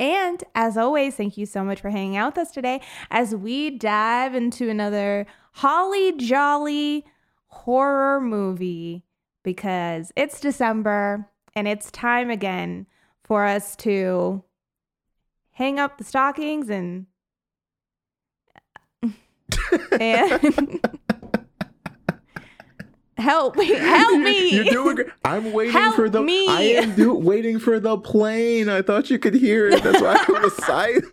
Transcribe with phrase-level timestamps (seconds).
[0.00, 3.68] And as always, thank you so much for hanging out with us today as we
[3.68, 7.04] dive into another holly jolly
[7.48, 9.04] horror movie
[9.42, 12.86] because it's December and it's time again
[13.24, 14.42] for us to
[15.50, 17.04] hang up the stockings and
[20.00, 20.80] and
[23.20, 25.08] help me help me You're doing great.
[25.24, 26.46] I'm waiting Help for the me.
[26.48, 28.68] I am do, waiting for the plane.
[28.68, 29.82] I thought you could hear it.
[29.82, 31.04] That's why I was silent.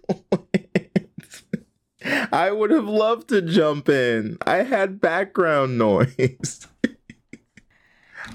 [2.32, 4.38] I would have loved to jump in.
[4.46, 6.68] I had background noise.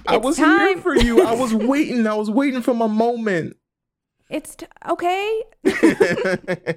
[0.06, 0.58] I It's was time.
[0.68, 1.22] here for you.
[1.24, 2.06] I was waiting.
[2.06, 3.56] I was waiting for my moment.
[4.28, 5.42] it's t- okay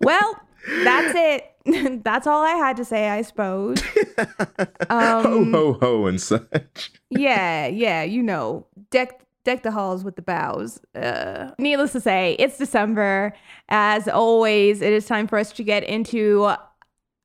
[0.00, 0.40] well
[0.84, 1.44] that's it
[2.04, 3.80] that's all i had to say i suppose
[4.90, 6.90] ho Um, ho ho and such.
[7.10, 12.36] yeah yeah you know deck deck the halls with the bows uh, needless to say
[12.38, 13.32] it's december
[13.68, 16.50] as always it is time for us to get into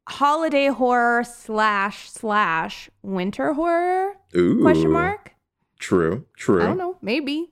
[0.07, 4.61] holiday horror slash slash winter horror Ooh.
[4.61, 5.33] question mark
[5.79, 6.25] True.
[6.37, 6.61] True.
[6.61, 7.51] i don't know maybe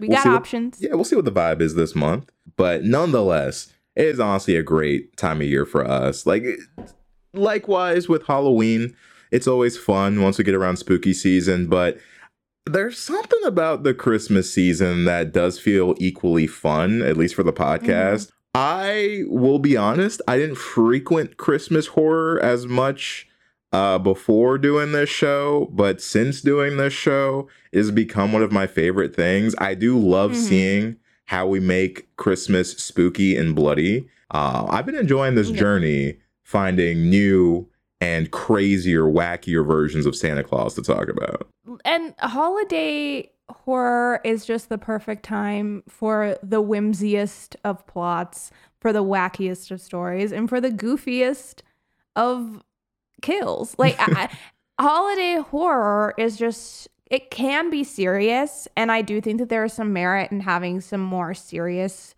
[0.00, 2.28] we We'll got see what- options Yeah, we'll see what the vibe is this month.
[2.56, 6.26] But nonetheless, it is honestly a great time of year for us.
[6.26, 6.44] Like,
[7.34, 8.94] likewise with Halloween,
[9.30, 11.66] it's always fun once we get around spooky season.
[11.66, 11.98] But
[12.66, 17.52] there's something about the Christmas season that does feel equally fun, at least for the
[17.52, 18.30] podcast.
[18.54, 23.28] I will be honest, I didn't frequent Christmas horror as much
[23.72, 28.52] uh, before doing this show, but since doing this show, it has become one of
[28.52, 29.54] my favorite things.
[29.58, 30.34] I do love Mhm.
[30.36, 34.08] seeing how we make Christmas spooky and bloody.
[34.30, 35.58] Uh, I've been enjoying this Yeah.
[35.58, 37.68] journey, finding new
[38.00, 41.46] and crazier, wackier versions of Santa Claus to talk about.
[41.84, 48.50] and holiday horror is just the perfect time for the whimsiest of plots,
[48.80, 51.60] for the wackiest of stories, and for the goofiest
[52.14, 52.62] of
[53.22, 53.74] kills.
[53.78, 54.28] Like I,
[54.80, 59.72] holiday horror is just it can be serious, and I do think that there is
[59.72, 62.14] some merit in having some more serious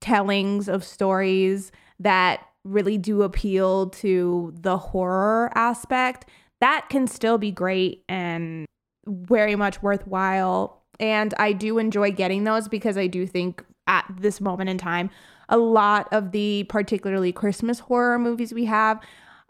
[0.00, 6.26] tellings of stories that really do appeal to the horror aspect
[6.60, 8.66] that can still be great and
[9.06, 10.82] very much worthwhile.
[10.98, 15.10] And I do enjoy getting those because I do think at this moment in time,
[15.50, 18.98] a lot of the particularly Christmas horror movies we have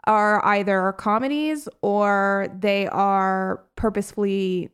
[0.07, 4.69] are either comedies or they are purposefully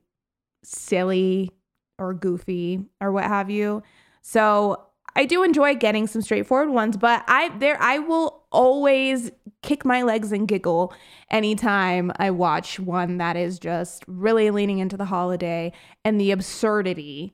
[0.64, 1.52] silly
[1.98, 3.84] or goofy or what have you.
[4.22, 9.32] So I do enjoy getting some straightforward ones, but I there I will always
[9.62, 10.94] kick my legs and giggle
[11.30, 15.72] anytime I watch one that is just really leaning into the holiday
[16.04, 17.34] and the absurdity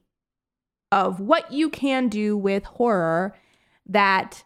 [0.92, 3.36] of what you can do with horror
[3.86, 4.44] that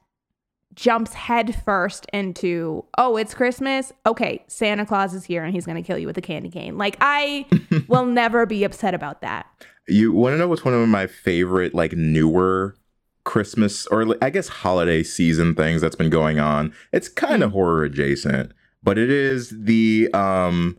[0.76, 3.92] jumps headfirst into, oh, it's Christmas.
[4.06, 6.78] Okay, Santa Claus is here and he's going to kill you with a candy cane.
[6.78, 7.46] Like, I
[7.88, 9.48] will never be upset about that.
[9.88, 12.76] You want to know what's one of my favorite, like, newer
[13.24, 16.74] Christmas or I guess holiday season things that's been going on?
[16.92, 18.52] It's kind of horror adjacent,
[18.84, 20.78] but it is the um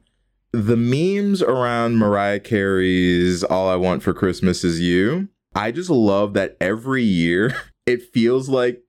[0.53, 5.29] the memes around Mariah Carey's All I Want for Christmas Is You.
[5.55, 7.55] I just love that every year
[7.87, 8.83] it feels like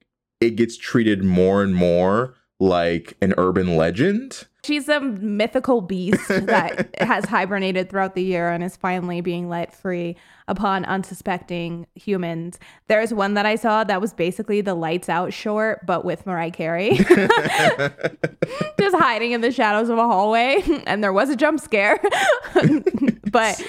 [0.44, 4.46] it gets treated more and more like an urban legend.
[4.66, 9.74] She's a mythical beast that has hibernated throughout the year and is finally being let
[9.74, 10.16] free
[10.48, 12.60] upon unsuspecting humans.
[12.88, 16.52] There's one that I saw that was basically the lights out short, but with Mariah
[16.52, 16.92] Carey.
[18.80, 20.62] Just hiding in the shadows of a hallway.
[20.86, 22.00] And there was a jump scare.
[23.34, 23.62] But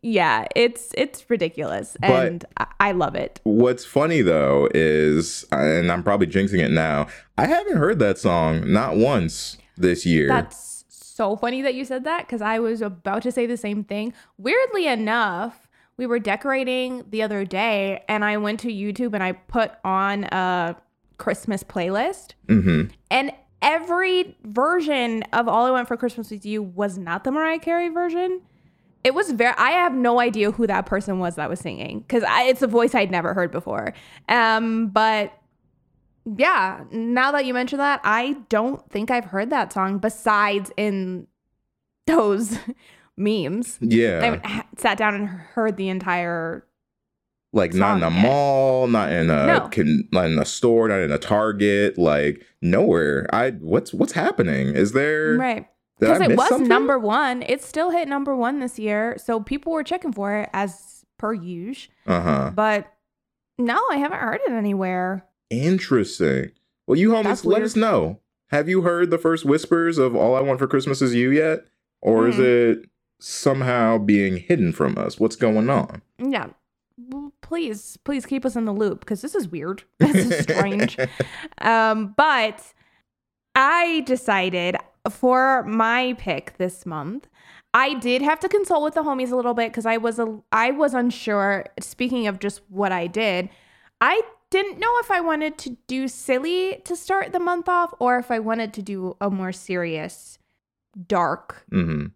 [0.00, 1.96] yeah, it's it's ridiculous.
[2.02, 3.40] And I, I love it.
[3.44, 8.72] What's funny though is, and I'm probably jinxing it now, I haven't heard that song
[8.72, 10.28] not once this year.
[10.28, 13.84] That's so funny that you said that because I was about to say the same
[13.84, 14.14] thing.
[14.38, 15.68] Weirdly enough,
[15.98, 20.24] we were decorating the other day and I went to YouTube and I put on
[20.24, 20.76] a
[21.18, 22.32] Christmas playlist.
[22.48, 27.30] hmm And every version of All I Want for Christmas With You was not the
[27.30, 28.40] Mariah Carey version.
[29.04, 32.22] It was very i have no idea who that person was that was singing because
[32.26, 33.92] it's a voice i'd never heard before
[34.28, 35.32] um but
[36.36, 41.26] yeah now that you mention that i don't think i've heard that song besides in
[42.06, 42.58] those
[43.16, 44.20] memes Yeah.
[44.20, 46.66] i haven't ha- sat down and heard the entire
[47.52, 49.68] like not in a mall, not in a No.
[49.70, 53.26] can, not in a store, not in a Target, like nowhere.
[53.32, 54.68] I what's what's happening?
[54.68, 55.66] Is there right
[56.00, 56.68] because it was something?
[56.68, 60.50] number one it still hit number one this year so people were checking for it
[60.52, 62.50] as per usual Uh-huh.
[62.54, 62.92] but
[63.58, 66.52] no i haven't heard it anywhere Interesting.
[66.86, 67.66] Well, you homies, That's let weird.
[67.66, 68.20] us know.
[68.50, 71.64] Have you heard the first whispers of All I Want for Christmas Is You yet?
[72.00, 72.42] Or is Hmm.
[72.44, 72.88] it
[73.18, 75.18] somehow being hidden from us?
[75.18, 76.02] What's going on?
[76.18, 76.50] Yeah.
[77.42, 79.82] Please, please keep us in the loop because this is weird.
[79.98, 80.96] This is strange.
[81.58, 82.62] um, but
[83.56, 84.76] I decided
[85.08, 87.28] for my pick this month,
[87.72, 90.40] I did have to consult with the homies a little bit because I was a
[90.52, 91.66] I was unsure.
[91.80, 93.48] Speaking of just what I did,
[94.00, 94.20] I
[94.50, 98.30] didn't know if I wanted to do silly to start the month off or if
[98.30, 100.38] I wanted to do a more serious,
[101.06, 102.06] dark hmm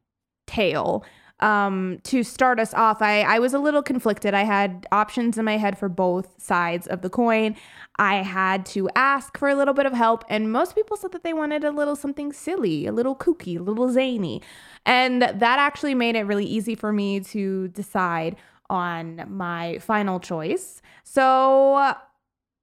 [0.46, 1.04] tale
[1.40, 4.34] um to start us off i i was a little conflicted.
[4.34, 7.56] I had options in my head for both sides of the coin.
[7.98, 11.22] I had to ask for a little bit of help and most people said that
[11.22, 14.42] they wanted a little something silly a little kooky a little zany.
[14.86, 18.36] And that actually made it really easy for me to decide
[18.70, 20.82] on my final choice.
[21.02, 21.94] So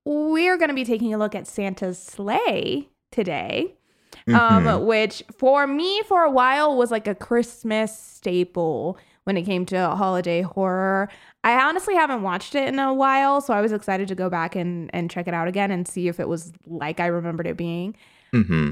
[0.06, 3.76] we're going to be taking a look at Santa's Slay today
[4.34, 4.68] Mhm.
[4.78, 9.66] um, which for me for a while was like a Christmas staple when it came
[9.68, 11.10] to holiday horror.
[11.44, 14.56] I honestly haven't watched it in a while, so I was excited to go back
[14.56, 17.58] and, and check it out again and see if it was like I remembered it
[17.58, 17.96] being.
[18.34, 18.72] Mm-hmm.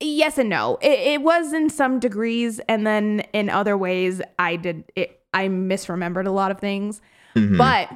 [0.00, 0.78] Yes and no.
[0.80, 5.20] It, it was in some degrees, and then in other ways, I did it.
[5.34, 7.00] I misremembered a lot of things.
[7.36, 7.58] Mhm.
[7.58, 7.90] But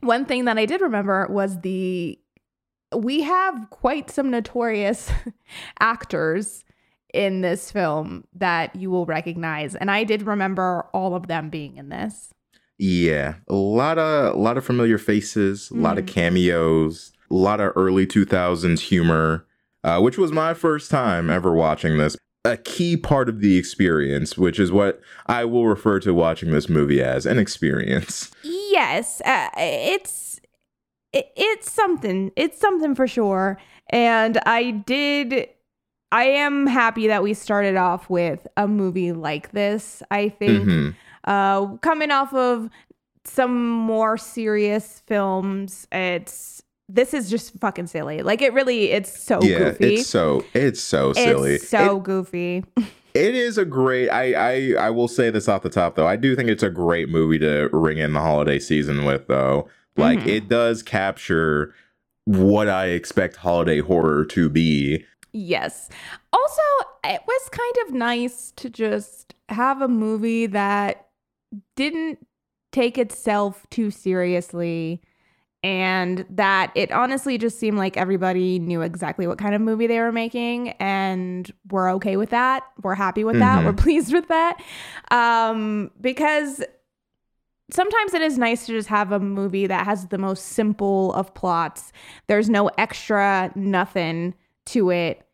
[0.00, 2.18] one thing that I did remember was the
[2.96, 5.10] we have quite some notorious
[5.80, 6.64] actors
[7.14, 11.76] in this film that you will recognize and I did remember all of them being
[11.76, 12.32] in this.
[12.78, 16.08] Yeah, a lot of a lot of familiar faces, a lot of Mhm.
[16.08, 19.46] cameos, a lot of early 2000s humor,
[19.82, 22.16] uh, which was my first time ever watching this.
[22.44, 26.68] A key part of the experience, which is what I will refer to watching this
[26.68, 28.30] movie as an experience.
[28.42, 30.27] Yes, uh, it's
[31.12, 32.30] it, it's something.
[32.36, 33.58] It's something for sure.
[33.90, 35.48] And I did
[36.10, 40.02] I am happy that we started off with a movie like this.
[40.10, 40.94] I think Mhm.
[41.24, 42.68] uh coming off of
[43.24, 49.38] some more serious films it's this is just fucking silly like it really it's so
[49.42, 51.54] yeah, goofy it's so it's so silly.
[51.56, 52.64] it's so It- goofy
[53.14, 54.10] It is a great.
[54.10, 54.32] I,
[54.76, 56.06] I I will say this off the top though.
[56.06, 59.66] I do think it's a great movie to ring in the holiday season with though.
[59.98, 60.26] Like Mhm.
[60.28, 61.74] it does capture
[62.24, 65.04] what I expect holiday horror to be.
[65.32, 65.90] yes
[66.32, 66.62] also
[67.04, 71.08] it was kind of nice to just have a movie that
[71.76, 72.18] didn't
[72.72, 75.02] take itself too seriously
[75.62, 79.98] and that it honestly just seemed like everybody knew exactly what kind of movie they
[80.00, 83.64] were making and we're okay with that we're happy with that Mhm.
[83.66, 84.58] we're pleased with that
[85.10, 86.62] um because
[87.70, 91.32] sometimes it is nice to just have a movie that has the most simple of
[91.34, 91.92] plots
[92.26, 94.34] there's no extra nothing
[94.66, 95.24] to it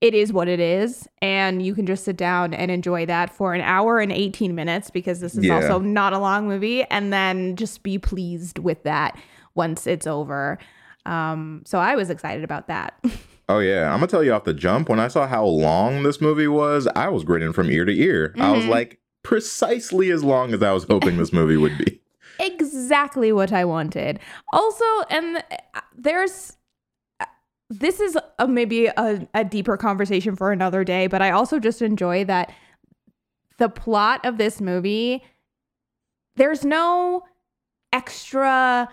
[0.00, 3.54] it is what it is and you can just sit down and enjoy that for
[3.54, 5.54] an hour and 18 minutes because this is Yeah.
[5.56, 9.18] also not a long movie and then just be pleased with that
[9.54, 10.58] once it's over
[11.06, 12.94] um so i was excited about that
[13.48, 14.88] Oh yeah, I'm gonna tell you off the jump.
[14.88, 18.34] When I saw how long this movie was, I was grinning from ear to ear.
[18.40, 18.70] I was Mhm.
[18.70, 22.00] like, precisely as long as I was hoping this movie would be.
[22.38, 24.20] exactly what i wanted.
[24.52, 25.38] Also and
[25.74, 26.56] uh, there's
[27.68, 31.82] this is a, maybe a, a deeper conversation for another day but i also just
[31.82, 32.52] enjoy that
[33.58, 35.24] the plot of this movie
[36.36, 37.24] there's no
[37.92, 38.88] extra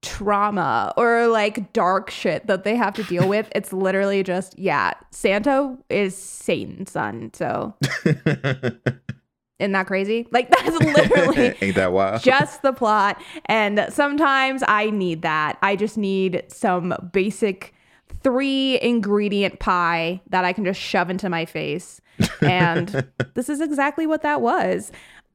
[0.00, 3.50] trauma or like dark shit that they have to deal with.
[3.54, 7.74] It's literally just yeah santa is satan's son so
[9.62, 12.22] isn't that crazy like that's literally Ain't that wild?
[12.22, 13.22] just the plot.
[13.46, 15.56] And sometimes I need that.
[15.62, 17.74] I just need some basic
[18.22, 22.00] three ingredient pie that I can just shove into my face.
[22.40, 24.92] And this is exactly what that was,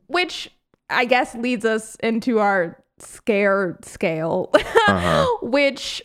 [0.08, 0.50] which
[0.90, 5.26] I guess leads us into our scare scale, Uh-huh.
[5.42, 6.02] which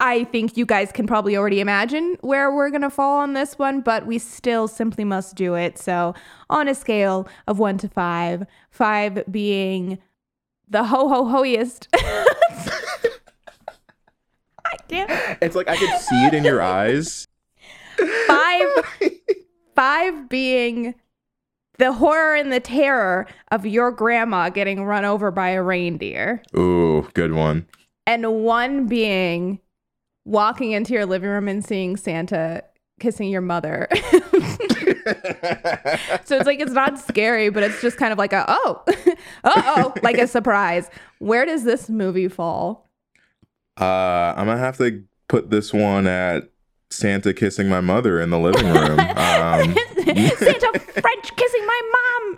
[0.00, 3.58] I think you guys can probably already imagine where we're going to fall on this
[3.58, 5.78] one, but we still simply must do it.
[5.78, 6.14] So,
[6.48, 9.98] on a scale of one to five, five being
[10.68, 11.88] the ho ho hoiest.
[11.94, 12.36] I
[14.88, 15.38] can't.
[15.42, 17.26] It's like I could see it in your eyes.
[18.26, 18.68] Five,
[19.74, 20.94] five being
[21.76, 26.42] the horror and the terror of your grandma getting run over by a reindeer.
[26.56, 27.66] Ooh, good one.
[28.06, 29.60] And one being
[30.24, 32.64] walking into your living room and seeing Santa
[33.00, 33.88] kissing your mother.
[36.24, 38.84] so it's like it's not scary, but it's just kind of like a oh,
[39.44, 40.88] oh, like a surprise.
[41.18, 42.88] Where does this movie fall?
[43.80, 46.50] Uh, I'm gonna have to put this one at
[46.90, 49.00] Santa kissing my mother in the living room.
[49.40, 49.74] Um,
[50.04, 52.36] Santa French kissing my mom.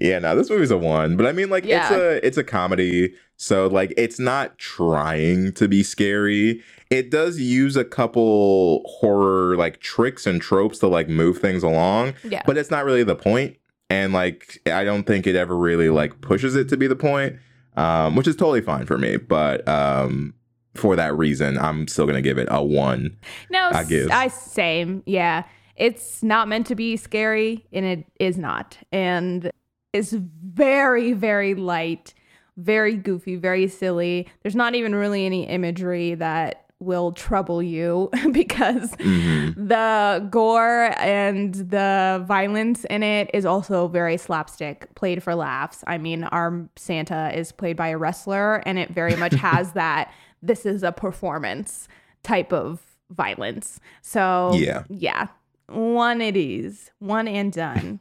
[0.00, 3.14] Yeah, no, this movie's a one, but I mean, like, it's a it's a comedy,
[3.36, 6.62] so like, it's not trying to be scary.
[6.90, 12.14] It does use a couple horror like tricks and tropes to like move things along,
[12.24, 12.42] yeah.
[12.46, 13.56] but it's not really the point.
[13.90, 17.36] And like, I don't think it ever really like pushes it to be the point,
[17.76, 19.16] um, which is totally fine for me.
[19.16, 20.34] But um,
[20.74, 23.16] for that reason, I'm still gonna give it a one.
[23.50, 24.10] No, I give.
[24.10, 25.02] I same.
[25.06, 25.44] Yeah.
[25.76, 28.76] It's not meant to be scary and it is not.
[28.90, 29.50] And
[29.92, 32.14] it's very, very light,
[32.56, 34.28] very goofy, very silly.
[34.42, 39.68] There's not even really any imagery that will trouble you because Mhm.
[39.68, 45.82] the gore and the violence in it is also very slapstick, played for laughs.
[45.88, 50.12] I mean, our Santa is played by a wrestler, and it very much has that
[50.40, 51.88] this is a performance
[52.22, 52.80] type of
[53.10, 53.80] violence.
[54.02, 54.84] So, Yeah.
[54.88, 55.28] yeah,
[55.68, 57.98] one it is, one and done.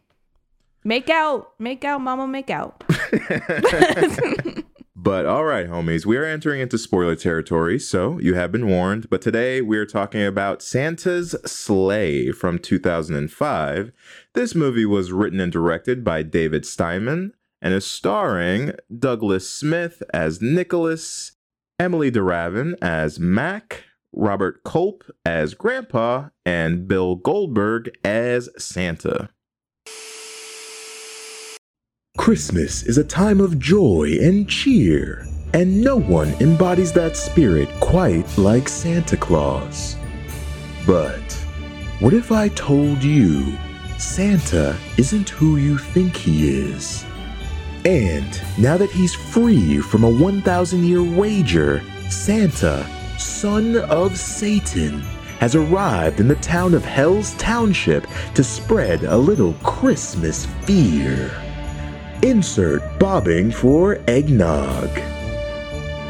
[0.88, 2.82] Make out, make out, mama, make out.
[5.00, 9.10] But all right, homies, we are entering into spoiler territory, so you have been warned.
[9.10, 13.92] But today we are talking about Santa's Slay from 2005.
[14.34, 20.42] This movie was written and directed by David Steinberg and is starring Douglas Smith as
[20.42, 21.34] Nicholas,
[21.80, 29.30] Emilie de Ravin as Mac, Robert Culp as Grandpa, and Bill Goldberg as Santa.
[32.28, 38.38] Christmas is a time of joy and cheer, and no one embodies that spirit quite
[38.38, 39.96] like Santa Claus.
[40.86, 41.32] But
[42.02, 43.56] what if I told you
[43.98, 47.06] Santa isn't who you think he is?
[47.86, 52.86] And now that he's free from a 1,000 year wager, Santa,
[53.18, 55.00] son of Satan,
[55.40, 61.32] has arrived in the town of Hell's Township to spread a little Christmas fear.
[62.24, 64.90] Insert bobbing for eggnog,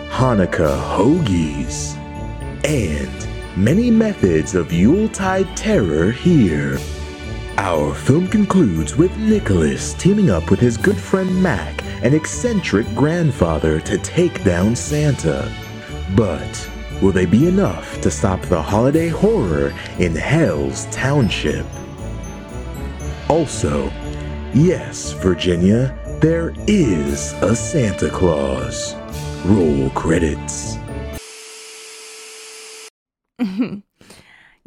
[0.10, 1.98] Hanukkah hoagies,
[2.66, 6.80] and many methods of Yuletide terror here.
[7.58, 13.82] Our film concludes with Nicholas teaming up with his good friend Mac, an eccentric grandfather,
[13.82, 15.54] to take down Santa.
[16.16, 16.70] But
[17.02, 21.66] will they be enough to stop the holiday horror in Hell's Township?
[23.28, 23.92] Also,
[24.54, 28.96] yes, Virginia, there is a Santa Claus.
[29.46, 30.78] Roll credits.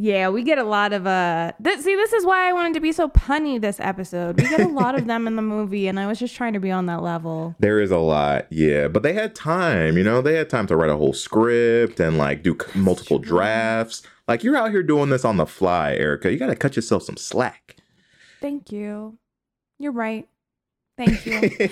[0.02, 2.80] Yeah, we get a lot of uh th- see this is why I wanted to
[2.80, 4.40] be so punny this episode.
[4.40, 6.58] We get a lot of them in the movie and I was just trying to
[6.58, 7.54] be on that level.
[7.60, 10.76] There is a lot, yeah, but they had time, you know, they had time to
[10.76, 14.02] write a whole script and like do c- multiple drafts.
[14.26, 16.32] Like you're out here doing this on the fly, Erika.
[16.32, 17.76] You got to cut yourself some slack.
[18.40, 19.18] Thank you.
[19.78, 20.29] You're right.
[21.00, 21.68] Thank you.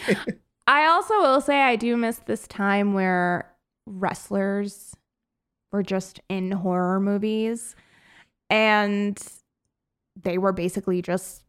[0.67, 3.53] I also will say I do miss this time where
[3.87, 4.95] wrestlers
[5.71, 7.77] were just in horror movies
[8.49, 9.23] and
[10.17, 11.43] they were basically just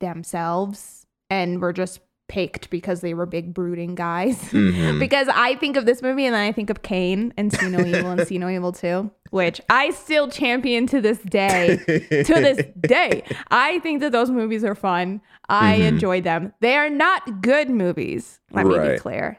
[0.00, 4.36] themselves and were just picked because they were big brooding guys.
[4.52, 4.98] Mhm.
[5.00, 7.80] because I think of this movie and then I think of Kane and See No
[7.84, 12.64] Evil and See No Evil 2, which I still champion to this day to this
[12.80, 13.22] day.
[13.50, 15.20] I think that those movies are fun.
[15.48, 15.88] I Mhm.
[15.88, 16.52] enjoy them.
[16.60, 19.38] They are not good movies, let me be clear,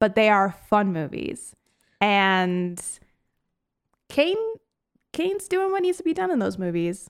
[0.00, 1.54] but they are fun movies.
[2.00, 2.82] And
[4.08, 4.36] Kane
[5.12, 7.08] Kane's doing what needs to be done in those movies.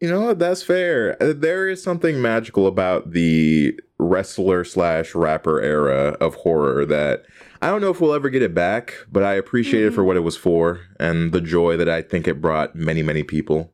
[0.00, 0.38] You know what?
[0.38, 1.20] That's fair.
[1.20, 7.24] Uh, There is something magical about the wrestler slash rapper era of horror that
[7.60, 10.16] I don't know if we'll ever get it back, but I appreciate it for what
[10.16, 13.72] it was for and the joy that I think it brought many, many people.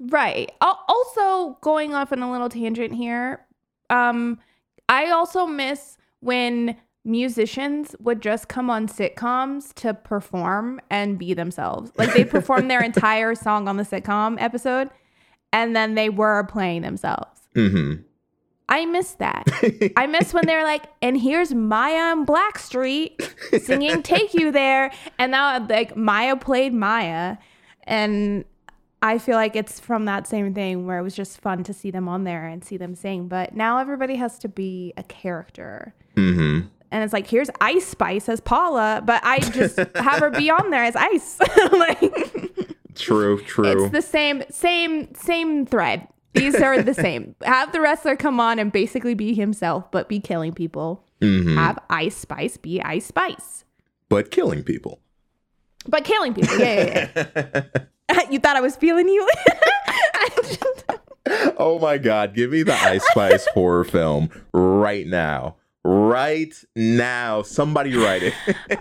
[0.00, 0.50] Right.
[0.60, 3.46] Also, going off on a little tangent here,
[3.90, 4.40] um,
[4.88, 11.92] I also miss when musicians would just come on sitcoms to perform and be themselves.
[11.98, 14.88] Like they perform their entire song on the sitcom episode
[15.52, 17.40] and then they were playing themselves.
[17.54, 18.02] Mm-hmm.
[18.68, 19.44] I miss that.
[19.96, 23.20] I miss when they're like, and here's Mya and Blackstreet
[23.62, 24.90] singing Take You There.
[25.18, 27.38] And now like Mya played Mya.
[27.84, 28.44] And
[29.02, 31.90] I feel like it's from that same thing where it was just fun to see
[31.90, 33.28] them on there and see them sing.
[33.28, 35.94] But now everybody has to be a character.
[36.16, 36.68] Mm-hmm.
[36.92, 40.70] And it's like, here's Ice Spice as Paula, but I just have her be on
[40.70, 41.38] there as Ice.
[41.72, 42.61] like
[42.94, 43.84] True, true.
[43.84, 46.06] it's the same, same, same thread.
[46.34, 47.34] These are the same.
[47.44, 51.04] Have the wrestler come on and basically be himself, but be killing people.
[51.20, 51.54] Mhm.
[51.56, 53.64] Have Ice Spice be Ice Spice,
[54.08, 55.00] But killing people.
[55.88, 56.58] but killing people.
[56.58, 57.62] Yeah, yeah,
[58.08, 58.20] yeah.
[58.30, 59.28] you thought I was feeling you?
[61.56, 65.56] Oh my god, give me the Ice Spice horror film right now.
[65.84, 67.42] Right now.
[67.42, 68.34] Somebody write it.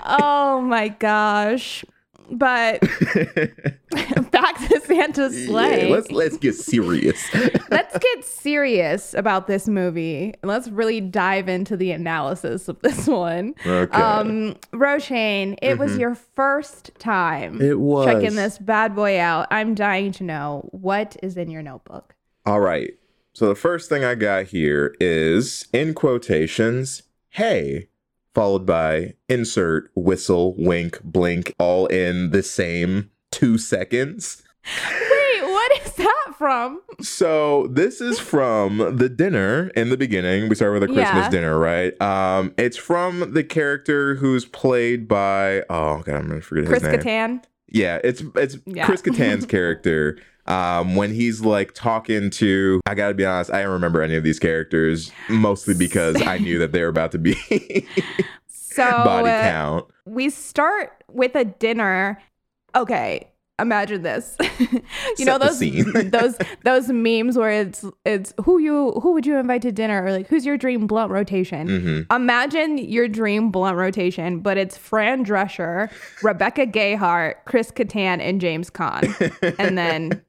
[0.06, 1.86] oh my gosh.
[2.32, 2.80] But
[4.32, 5.88] back to Santa's Slay.
[5.88, 7.22] Yeah, let's let's get serious.
[7.70, 13.08] let's get serious about this movie and let's really dive into the analysis of this
[13.08, 13.54] one.
[13.66, 13.98] Okay.
[13.98, 17.64] Um, Roshane, it was your first time Mm-hmm.
[17.64, 18.06] It was.
[18.06, 19.48] checking this bad boy out.
[19.52, 22.16] I'm dying to know what is in your notebook.
[22.46, 22.92] All right.
[23.34, 27.88] So the first thing I got here is in quotations, hey,
[28.34, 34.44] followed by insert whistle, wink, blink, all in the same two seconds.
[34.66, 36.82] Wait, what is that from?
[37.02, 40.50] So this is from the dinner in the beginning.
[40.50, 41.30] We start with a Christmas Yeah.
[41.30, 42.00] dinner, right?
[42.02, 46.92] Um, it's from the character who's played by oh god, I'm gonna forget Chris his
[46.92, 47.00] name.
[47.02, 47.44] Chris Kattan.
[47.74, 48.86] Yeah, it's it's Yeah.
[48.86, 50.18] Chris Kattan's character.
[50.52, 54.24] Um, when he's like talking to, I gotta be honest, I don't remember any of
[54.24, 57.36] these characters, mostly because I knew that they were about to be
[58.72, 59.86] So body uh, count.
[60.06, 62.22] we start with a dinner.
[62.76, 64.36] Okay, imagine this.
[65.18, 69.26] you know Set the those those those memes where it's it's who you who would
[69.26, 71.68] you invite to dinner or like who's your dream blunt rotation.
[71.68, 72.14] Mm-hmm.
[72.14, 75.92] Imagine your dream blunt rotation, but it's Fran Drescher,
[76.24, 80.22] Rebecca Gayheart, Chris Kattan, and James Caan, and then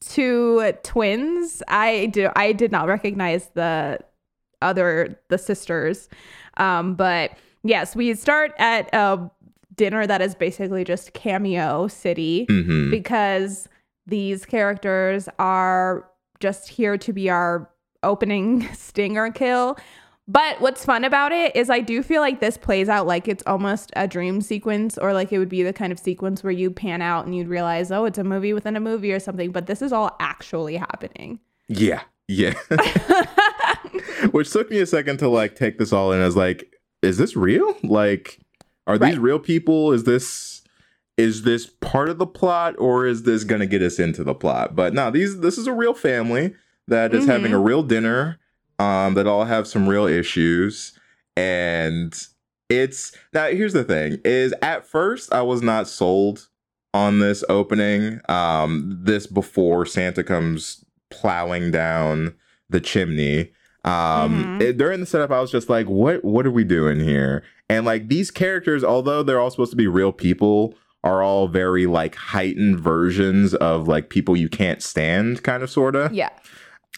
[0.00, 1.62] two twins.
[1.68, 3.98] I do I did not recognize the
[4.62, 6.08] other the sisters,
[6.56, 9.30] um, but yes, we start at a
[9.78, 13.68] dinner that is basically just cameo city hmm because
[14.06, 16.08] these characters are
[16.40, 17.70] just here to be our
[18.02, 19.76] opening stinger kill.
[20.26, 23.42] But what's fun about it is I do feel like this plays out like it's
[23.46, 26.70] almost a dream sequence or like it would be the kind of sequence where you
[26.70, 29.52] pan out and you'd realize, oh, it's a movie within a movie or something.
[29.52, 31.40] But this is all actually happening.
[31.68, 32.52] Yeah, yeah.
[34.30, 37.34] Which took me a second to like take this all in as like, is this
[37.34, 37.74] real?
[37.82, 38.38] Like,
[38.88, 39.20] are these Right.
[39.22, 39.92] real people?
[39.92, 40.62] Is this
[41.16, 44.74] is this part of the plot or is this gonna get us into the plot?
[44.76, 46.54] But no, these this is a real family
[46.88, 48.38] that is having a real dinner,
[48.78, 50.92] um, that all have some real issues.
[51.36, 52.14] And
[52.68, 56.48] it's now here's the thing is at first I was not sold
[56.94, 58.20] on this opening.
[58.28, 62.34] Um, this before Santa comes plowing down
[62.70, 63.52] the chimney.
[63.84, 64.62] Um, Mhm.
[64.62, 66.24] it- during the setup, I was just like, "What?
[66.24, 69.86] What are we doing here?" And like these characters, although they're all supposed to be
[69.86, 75.62] real people, are all very like heightened versions of like people you can't stand, kind
[75.62, 76.10] of sorta.
[76.12, 76.30] yeah.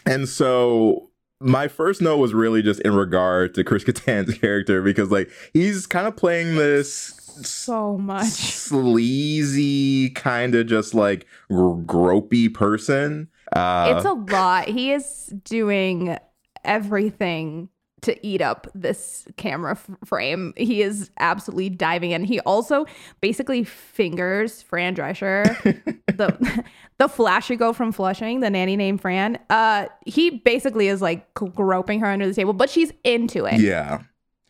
[0.05, 5.11] And so my first note was really just in regard to Chris Kattan's character because
[5.11, 8.27] like he's kind of playing this So much.
[8.27, 13.27] sleazy kind of just like gr- gropey person.
[13.53, 14.67] Uh, it's a lot.
[14.67, 16.17] He is doing
[16.63, 17.69] everything
[18.01, 20.53] to eat up this camera f- frame.
[20.57, 22.23] He is absolutely diving in.
[22.23, 22.85] He also
[23.21, 25.45] basically fingers Fran Drescher,
[26.07, 26.63] the
[26.97, 29.37] the flashy girl from Flushing, the nanny named Fran.
[29.49, 33.59] Uh, he basically is like groping her under the table, but she's into it.
[33.59, 34.01] yeah,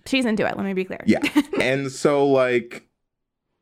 [0.05, 0.57] She's into it.
[0.57, 1.03] Let me be clear.
[1.05, 1.19] yeah.
[1.61, 2.87] and so like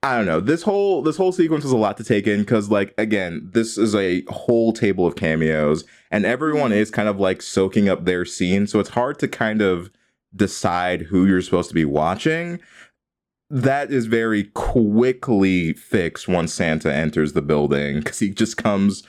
[0.02, 0.40] I don't know.
[0.40, 3.78] This whole this whole sequence was a lot to take in because like again, this
[3.78, 8.24] is a whole table of cameos, and everyone is kind of like soaking up their
[8.24, 9.92] scene, so it's hard to kind of
[10.34, 12.60] decide who you're supposed to be watching.
[13.50, 19.04] That is very quickly fixed once Santa enters the building because he just comes.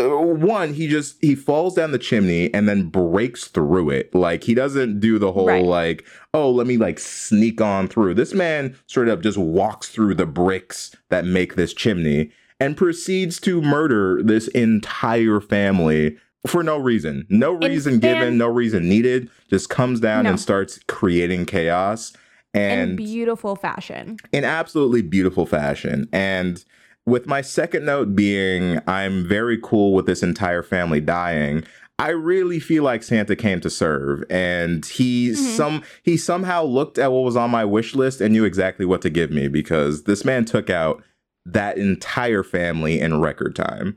[0.00, 4.14] Uh, One, he just he falls down the chimney and then breaks through it.
[4.14, 5.64] Like he doesn't do the whole Right.
[5.64, 8.14] like oh, let me like sneak on through.
[8.14, 12.30] This man straight up just walks through the bricks that make this chimney
[12.60, 17.26] and proceeds to murder this entire family for no reason.
[17.28, 19.28] No reason given, and- no reason needed.
[19.50, 20.30] Just comes down No.
[20.30, 22.12] and starts creating chaos.
[22.54, 24.16] And in beautiful fashion.
[24.32, 26.08] in absolutely beautiful fashion.
[26.12, 26.64] And
[27.08, 31.64] with my second note being, I'm very cool with this entire family dying.
[31.98, 35.36] I really feel like Santa came to serve, and he Mhm.
[35.36, 39.02] some he somehow looked at what was on my wish list and knew exactly what
[39.02, 41.02] to give me because this man took out
[41.44, 43.96] that entire family in record time.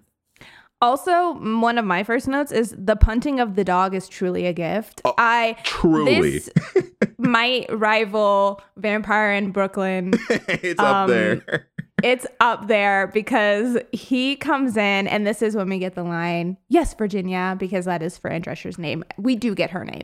[0.82, 4.54] Also, one of my first notes is the punting of the dog is truly a
[4.54, 5.00] gift.
[5.06, 6.50] Oh, I Truly, this
[7.20, 10.14] might rival Vampire in Brooklyn.
[10.30, 11.68] it's up um, there.
[12.04, 16.58] It's up there because he comes in, and this is when we get the line,
[16.70, 19.04] Yes, Virginia, because that is Fran Drescher's name.
[19.18, 20.04] We do get her name.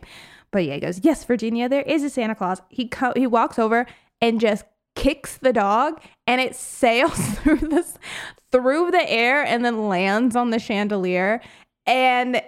[0.52, 2.62] But yeah, he goes, Yes, Virginia, there is a Santa Claus.
[2.70, 3.86] He co- he walks over
[4.22, 7.98] and just kicks the dog and it sails through this
[8.52, 11.42] through the air and then lands on the chandelier.
[11.86, 12.42] And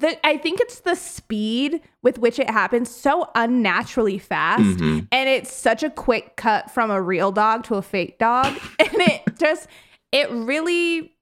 [0.00, 4.62] the, I think it's the speed with which it happens so unnaturally fast.
[4.62, 5.08] Mhm.
[5.10, 8.56] And it's such a quick cut from a real dog to a fake dog.
[8.78, 9.68] And it just,
[10.12, 11.12] it really,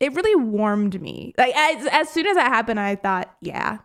[0.00, 1.34] it really warmed me.
[1.38, 3.78] Like as, as soon as that happened, I thought, yeah,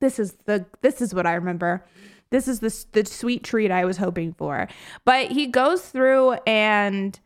[0.00, 1.84] this is the, this is what I remember.
[2.30, 4.68] This is the, the sweet treat I was hoping for.
[5.04, 7.18] But he goes through and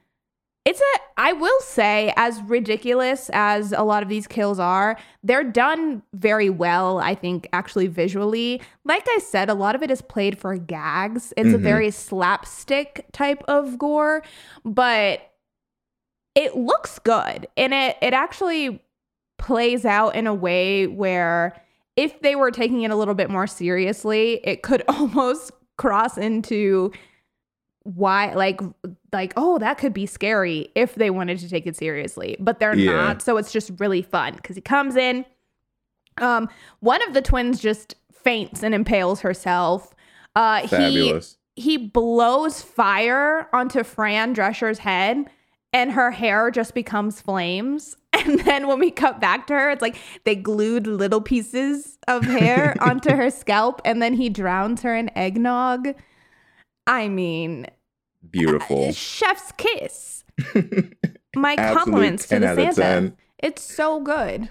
[0.64, 5.44] it's a I will say as ridiculous as a lot of these kills are, they're
[5.44, 8.61] done very well, I think actually visually.
[8.85, 11.33] Like I said, a lot of it is played for gags.
[11.37, 11.62] It's a Mhm.
[11.62, 14.22] very slapstick type of gore,
[14.64, 15.20] but
[16.35, 18.83] it looks good and it it actually
[19.38, 21.61] plays out in a way where
[21.96, 26.90] if they were taking it a little bit more seriously, it could almost cross into
[27.85, 28.61] why like
[29.12, 32.77] like oh that could be scary if they wanted to take it seriously but they're
[32.77, 32.92] Yeah.
[32.92, 35.25] not so it's just really fun because he comes in
[36.21, 36.49] um
[36.81, 39.95] one of the twins just faints and impales herself
[40.37, 41.09] uh he
[41.57, 45.27] he blows fire onto Fran Drescher's head
[45.73, 47.97] and her hair just becomes flames.
[48.25, 52.23] And then when we cut back to her, it's like they glued little pieces of
[52.25, 55.95] hair onto her scalp and then he drowns her in eggnog.
[56.87, 57.66] I mean,
[58.31, 58.92] Beautiful.
[58.92, 60.25] chef's kiss.
[61.37, 62.75] My compliments to 10 the Santa.
[63.11, 63.16] 10.
[63.38, 64.49] It's so good.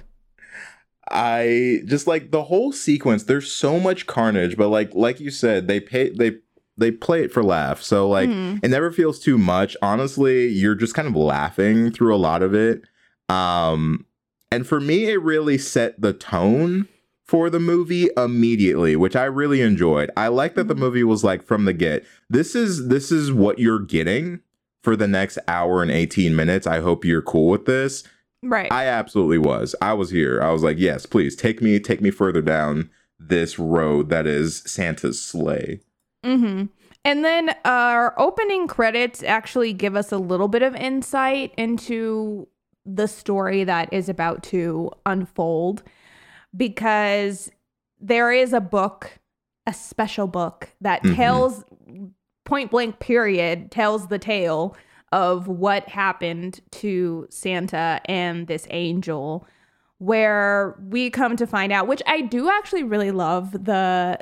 [1.09, 3.23] I just like the whole sequence.
[3.23, 6.37] There's so much carnage, but like like you said, they pay they
[6.77, 7.85] they play it for laughs.
[7.85, 8.59] So like Mhm.
[8.63, 9.75] it never feels too much.
[9.81, 12.83] Honestly, you're just kind of laughing through a lot of it.
[13.29, 14.05] Um
[14.51, 16.87] and for me it really set the tone
[17.31, 20.11] for the movie immediately, which I really enjoyed.
[20.17, 20.79] I like that the Mhm.
[20.79, 22.03] movie was like from the get.
[22.29, 24.41] This is this is what you're getting
[24.83, 26.67] for the next hour and 18 minutes.
[26.67, 28.03] I hope you're cool with this.
[28.43, 28.69] Right.
[28.69, 29.73] I absolutely was.
[29.81, 30.41] I was here.
[30.43, 34.61] I was like, yes, please take me, take me further down this road that is
[34.65, 35.79] Santa's Slay.
[36.25, 36.65] Mm-hmm.
[37.05, 42.49] And then our opening credits actually give us a little bit of insight into
[42.85, 45.81] the story that is about to unfold
[46.55, 47.51] because
[47.99, 49.19] there is a book,
[49.67, 51.15] a special book that Mhm.
[51.15, 51.63] tells
[52.45, 54.75] point blank period tells the tale
[55.11, 59.45] of what happened to Santa and this angel
[59.99, 64.19] where we come to find out which I do actually really love the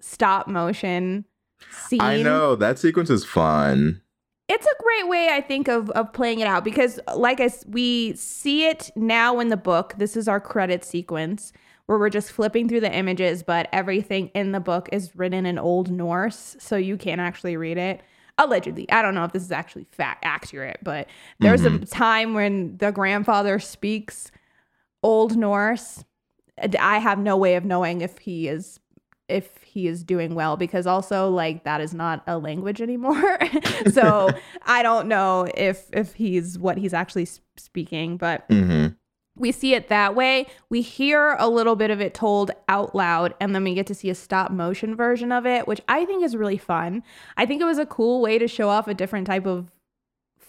[0.00, 1.24] stop motion
[1.70, 2.00] scene.
[2.00, 4.02] I know that sequence is fun.
[4.48, 8.14] It's a great way, I think, of of playing it out because, like I, we
[8.14, 9.94] see it now in the book.
[9.96, 11.52] This is our credit sequence
[11.86, 15.58] where we're just flipping through the images, but everything in the book is written in
[15.58, 18.02] Old Norse, so you can't actually read it.
[18.38, 21.08] Allegedly, I don't know if this is actually fact accurate, but
[21.40, 21.84] there's a mm-hmm.
[21.84, 24.30] time when the grandfather speaks
[25.02, 26.04] Old Norse.
[26.78, 28.80] I have no way of knowing if he is
[29.28, 33.38] if he is doing well because also like that is not a language anymore.
[33.92, 38.88] so I don't know if if he's what he's actually speaking, but hmm
[39.36, 40.46] we see it that way.
[40.68, 43.94] We hear a little bit of it told out loud, and then we get to
[43.94, 47.02] see a stop motion version of it, which I think is really fun.
[47.36, 49.70] I think it was a cool way to show off a different type of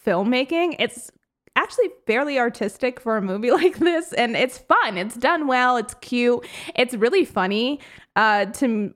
[0.05, 0.75] filmmaking.
[0.79, 1.11] It's
[1.55, 4.97] actually fairly artistic for a movie like this, and it's fun.
[4.97, 5.77] It's done well.
[5.77, 6.45] It's cute.
[6.75, 7.79] It's really funny.
[8.15, 8.93] Uh, to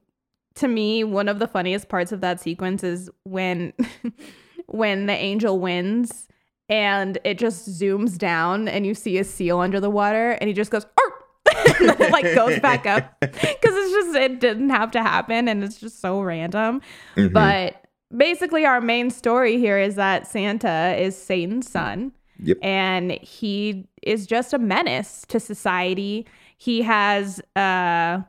[0.55, 3.73] to me, one of the funniest parts of that sequence is when
[4.67, 6.27] when the angel wins
[6.69, 10.53] and it just zooms down and you see a seal under the water and he
[10.53, 11.13] just goes "Arr!"
[11.79, 15.63] and then like goes back up because it's just it didn't have to happen and
[15.63, 16.81] it's just so random
[17.15, 17.31] Mhm.
[17.31, 22.11] but basically our main story here is that santa is satan's son
[22.43, 22.57] Yep.
[22.61, 26.27] and he is just a menace to society
[26.57, 28.21] he has uh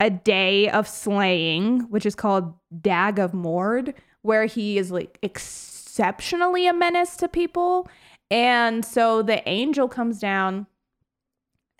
[0.00, 6.66] a day of slaying, which is called Dag of Mord, where he is like exceptionally
[6.66, 7.88] a menace to people.
[8.30, 10.66] And so the angel comes down,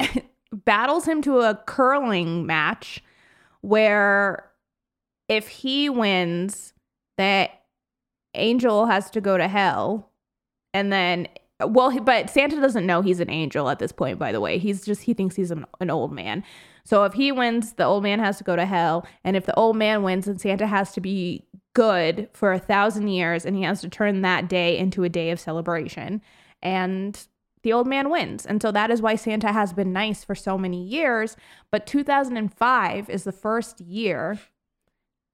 [0.52, 3.02] battles him to a curling match
[3.61, 4.50] where
[5.28, 6.72] if he wins,
[7.18, 7.48] the
[8.35, 10.11] angel has to go to hell.
[10.72, 11.28] And then,
[11.61, 14.59] well, but Santa doesn't know he's an angel at this point, by the way.
[14.59, 16.44] He's just, he thinks he's an, an old man.
[16.88, 19.07] So if he wins, the old man has to go to hell.
[19.22, 23.09] And if the old man wins, then Santa has to be good for a thousand
[23.09, 26.22] years and he has to turn that day into a day of celebration.
[26.62, 27.22] And
[27.62, 28.46] the old man wins.
[28.46, 31.37] And so that is why Santa has been nice for so many years.
[31.70, 34.38] But 2005 is the first year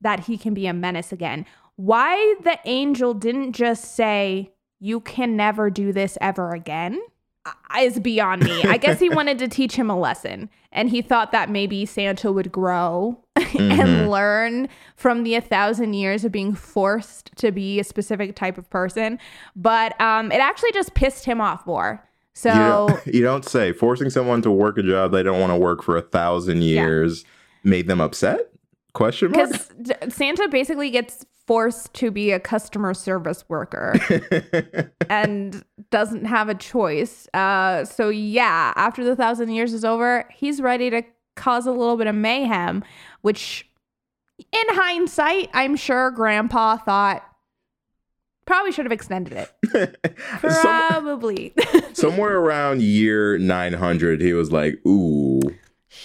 [0.00, 1.46] that he can be a menace again.
[1.76, 7.00] Why the angel didn't just say, You can never do this ever again
[7.80, 8.62] is beyond me.
[8.64, 10.48] I guess he wanted to teach him a lesson.
[10.72, 16.24] And he thought that maybe Santa would grow and learn from the a thousand years
[16.24, 19.18] of being forced to be a specific type of person.
[19.54, 22.02] But um, it actually just pissed him off more.
[22.33, 25.52] So You don't, you don't say forcing someone to work a job they don't want
[25.52, 27.24] to work for a thousand years
[27.62, 28.50] made them upset?
[28.92, 29.50] Question mark.
[29.50, 33.94] because Santa basically gets forced to be a customer service worker
[35.11, 37.28] and doesn't have a choice.
[37.35, 41.02] Uh, so yeah, after the thousand years is over, he's ready to
[41.37, 42.83] cause a little bit of mayhem,
[43.22, 43.68] which,
[44.38, 47.24] in hindsight, I'm sure Grandpa thought
[48.46, 49.96] probably should have extended it.
[50.40, 51.52] Probably.
[51.92, 55.40] somewhere around year 900, he was like, ooh.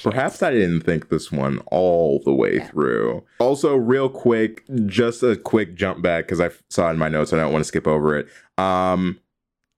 [0.04, 3.24] Perhaps I didn't think this one all the way through.
[3.40, 7.34] Also, real quick, just a quick jump back because I saw in my notes.
[7.34, 8.28] I don't want to skip over it.
[8.58, 9.20] Um,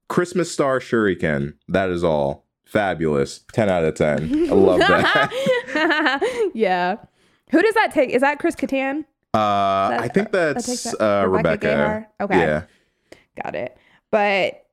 [0.09, 1.53] Christmas Star Shuriken.
[1.67, 2.45] That is all.
[2.65, 3.41] Fabulous.
[3.53, 4.49] 10 out of 10.
[4.49, 6.51] I love that.
[6.53, 6.97] yeah.
[7.51, 8.09] Who does that take?
[8.11, 9.05] Is that Chris Kattan?
[9.33, 12.07] Uh, That- I think that's takes that- uh, Rebecca Rebecca.
[12.21, 12.39] Okay.
[12.39, 12.63] Yeah.
[13.43, 13.77] Got it.
[14.11, 14.65] But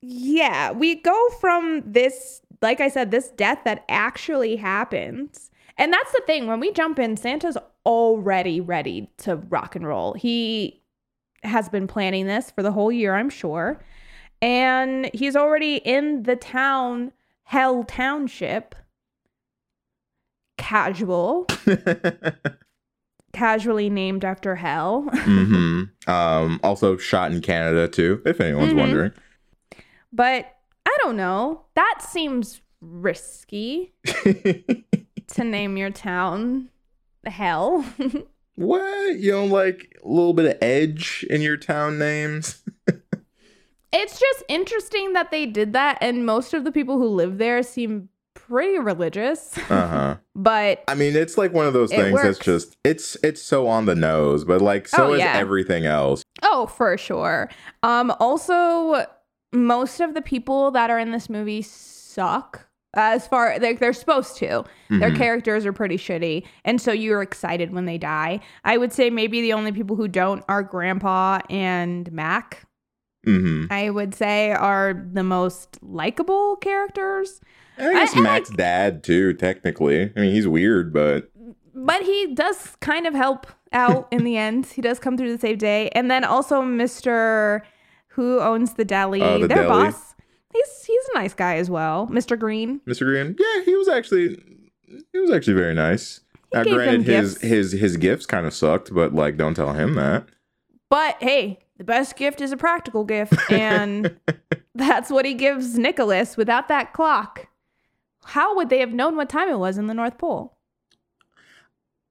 [0.00, 5.50] yeah, we go from this, like I said, this death that actually happens.
[5.76, 6.46] And that's the thing.
[6.46, 10.14] When we jump in, Santa's already ready to rock and roll.
[10.14, 10.82] He
[11.44, 13.80] has been planning this for the whole year, I'm sure.
[14.42, 17.12] And he's already in the town,
[17.44, 18.74] Hell Township.
[20.56, 21.46] Casual,
[23.32, 25.02] casually named after Hell.
[25.14, 28.78] hmm Um, also shot in Canada too, if anyone's Mhm.
[28.78, 29.12] wondering.
[30.12, 30.46] But
[30.88, 31.66] I don't know.
[31.74, 36.70] That seems risky to name your town
[37.26, 37.84] hell.
[38.54, 39.18] what?
[39.18, 42.62] You don't like a little bit of edge in your town names?
[43.92, 47.62] it's just interesting that they did that, and most of the people who live there
[47.62, 49.58] seem pretty religious.
[49.70, 50.16] Uh huh.
[50.34, 53.84] but I mean, it's like one of those things that's just it's it's so on
[53.84, 55.34] the nose, but like so Oh, is yeah.
[55.36, 56.22] everything else.
[56.42, 57.50] oh, for sure.
[57.82, 59.04] Um, also,
[59.52, 62.66] most of the people that are in this movie suck.
[62.94, 65.16] As far like they're supposed to, their Mhm.
[65.16, 68.40] characters are pretty shitty, and so you're excited when they die.
[68.64, 72.64] I would say maybe the only people who don't are Grandpa and Mac.
[73.26, 73.70] Mhm.
[73.70, 77.42] I would say are the most likable characters.
[77.76, 79.34] I guess I- I Mac's dad too.
[79.34, 81.30] Technically, I mean, he's weird, but
[81.74, 84.66] But he does kind of help out in the end.
[84.66, 85.90] He does come through to save day.
[85.92, 87.60] And then also Mr.
[88.08, 89.68] who owns the deli, Oh, the their deli.
[89.86, 90.14] boss.
[90.52, 92.08] He's he's a nice guy as well.
[92.10, 92.38] Mr.
[92.38, 92.80] Green.
[92.86, 93.00] Mr.
[93.04, 94.42] Green, yeah, he was actually
[95.12, 96.20] he was actually very nice.
[96.52, 97.42] Now, granted, his gifts.
[97.42, 100.26] his his gifts kind of sucked, but like, don't tell him that.
[100.88, 103.34] But hey, the best gift is a practical gift.
[103.50, 104.16] And
[104.74, 107.46] that's what he gives Nicholas without that clock.
[108.24, 110.56] How would they have known what time it was in the North Pole?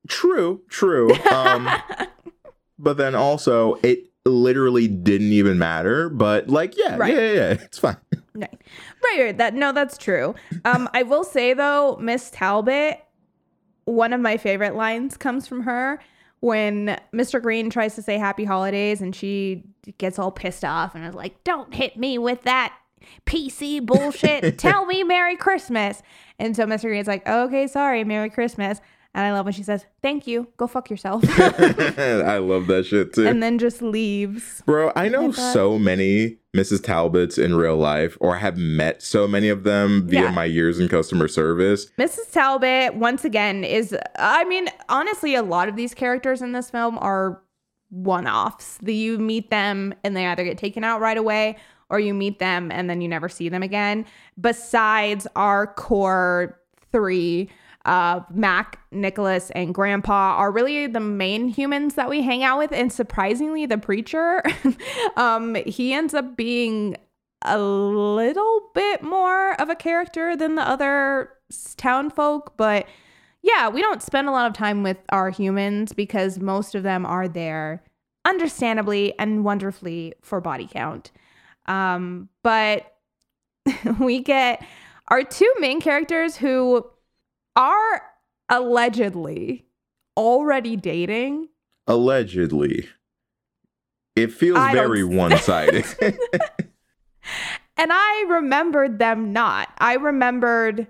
[0.07, 1.13] True, true.
[1.25, 1.67] Um,
[2.79, 6.09] but then also, it literally didn't even matter.
[6.09, 7.13] But like, yeah, Right.
[7.13, 7.97] yeah, yeah, yeah, it's fine.
[8.33, 8.61] Right.
[9.03, 9.37] Right, right.
[9.37, 10.35] That no, that's true.
[10.65, 12.99] Um, I will say though, Miss Talbot,
[13.85, 15.99] one of my favorite lines comes from her
[16.39, 17.41] when Mr.
[17.41, 19.63] Green tries to say happy holidays and she
[19.97, 22.75] gets all pissed off and is like, Don't hit me with that
[23.25, 24.57] PC bullshit.
[24.59, 26.03] Tell me Merry Christmas.
[26.37, 26.83] And so Mr.
[26.83, 28.81] Green's like, Okay, sorry, Merry Christmas.
[29.17, 30.47] And I love when she says, Thank you.
[30.57, 31.23] Go fuck yourself.
[31.39, 33.27] I love that shit too.
[33.27, 34.61] and then just leaves.
[34.67, 36.83] Bro, I know I so many Mrs.
[36.83, 40.31] Talbots in real life, or have met so many of them via Yeah.
[40.31, 41.87] my years in customer service.
[41.97, 42.31] Mrs.
[42.31, 46.97] Talbot, once again, is, I mean, honestly, a lot of these characters in this film
[46.99, 47.41] are
[47.89, 48.77] one offs.
[48.83, 51.57] The, you meet them and they either get taken out right away
[51.89, 54.05] or you meet them and then you never see them again.
[54.39, 56.59] Besides our core
[56.91, 57.49] three,
[57.87, 62.73] uh, Mac, Nicholas, and Grandpa are really the main humans that we hang out with.
[62.73, 64.43] And surprisingly, the preacher,
[65.15, 66.97] um, he ends up being
[67.43, 71.31] a little bit more of a character than the other
[71.77, 72.57] town folk.
[72.57, 72.87] But
[73.41, 77.05] yeah, we don't spend a lot of time with our humans because most of them
[77.05, 77.83] are there,
[78.25, 81.11] understandably and wonderfully, for body count.
[81.67, 82.97] Um, but
[83.99, 84.61] we get
[85.07, 86.85] our two main characters who
[87.57, 88.01] are
[88.47, 89.65] allegedly
[90.15, 91.49] already dating.
[91.87, 92.87] Allegedly.
[94.15, 95.85] It feels I very one sided.
[97.79, 99.69] And I remembered them not.
[99.77, 100.87] I remembered,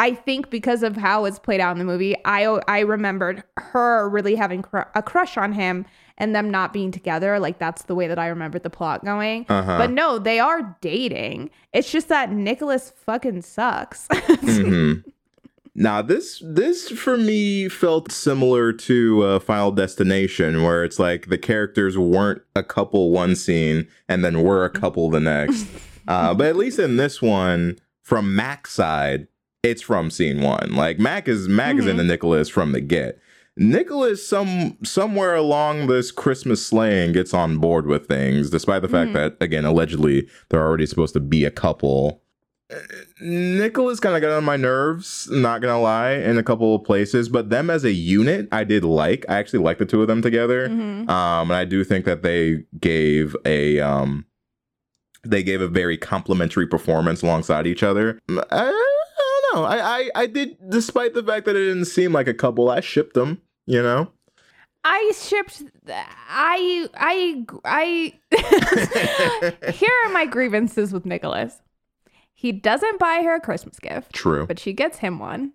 [0.00, 4.08] I think because of how it's played out in the movie, I I remembered her
[4.08, 7.38] really having cr- a crush on him and them not being together.
[7.38, 9.46] Like that's the way that I remembered the plot going.
[9.48, 9.78] Uh-huh.
[9.78, 11.50] But no, they are dating.
[11.72, 14.08] It's just that Nicholas fucking sucks.
[14.18, 15.04] Mhm.
[15.80, 21.38] Now this this for me felt similar to uh, Final Destination, where it's like the
[21.38, 25.68] characters weren't a couple one scene and then were a couple the next.
[26.08, 29.28] uh, but at least in this one, from Mac's side,
[29.62, 30.74] it's from scene one.
[30.74, 31.90] Like Mac is Mac is Mhm.
[31.90, 33.20] into Nicholas from the get.
[33.56, 39.10] Nicholas some somewhere along this Christmas slaying gets on board with things, despite the fact
[39.10, 39.14] Mhm.
[39.14, 42.20] that again allegedly they're already supposed to be a couple.
[43.20, 47.28] Nicholas kind of got on my nerves, not gonna lie, in a couple of places,
[47.28, 49.24] but them as a unit, I did like.
[49.28, 50.68] I actually like the two of them together.
[50.68, 51.08] Mhm.
[51.08, 54.26] Um, and I do think that they gave a um,
[55.26, 58.20] they gave a very complimentary performance alongside each other.
[58.28, 59.64] I, I don't know.
[59.64, 62.68] I, I I did, despite the fact that it didn't seem like a couple.
[62.70, 63.40] I shipped them.
[63.66, 64.12] You know.
[64.84, 65.62] I shipped.
[65.88, 68.12] I I I.
[69.72, 71.60] Here are my grievances with Nicholas.
[72.40, 74.46] He doesn't buy her a Christmas gift, True.
[74.46, 75.54] but she gets him one.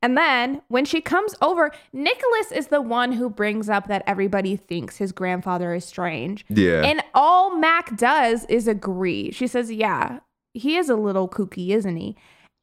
[0.00, 4.54] And then when she comes over, Nicholas is the one who brings up that everybody
[4.54, 6.44] thinks his grandfather is strange.
[6.48, 6.82] Yeah.
[6.84, 9.32] And all Mac does is agree.
[9.32, 10.20] She says, Yeah,
[10.54, 12.16] he is a little kooky, isn't he?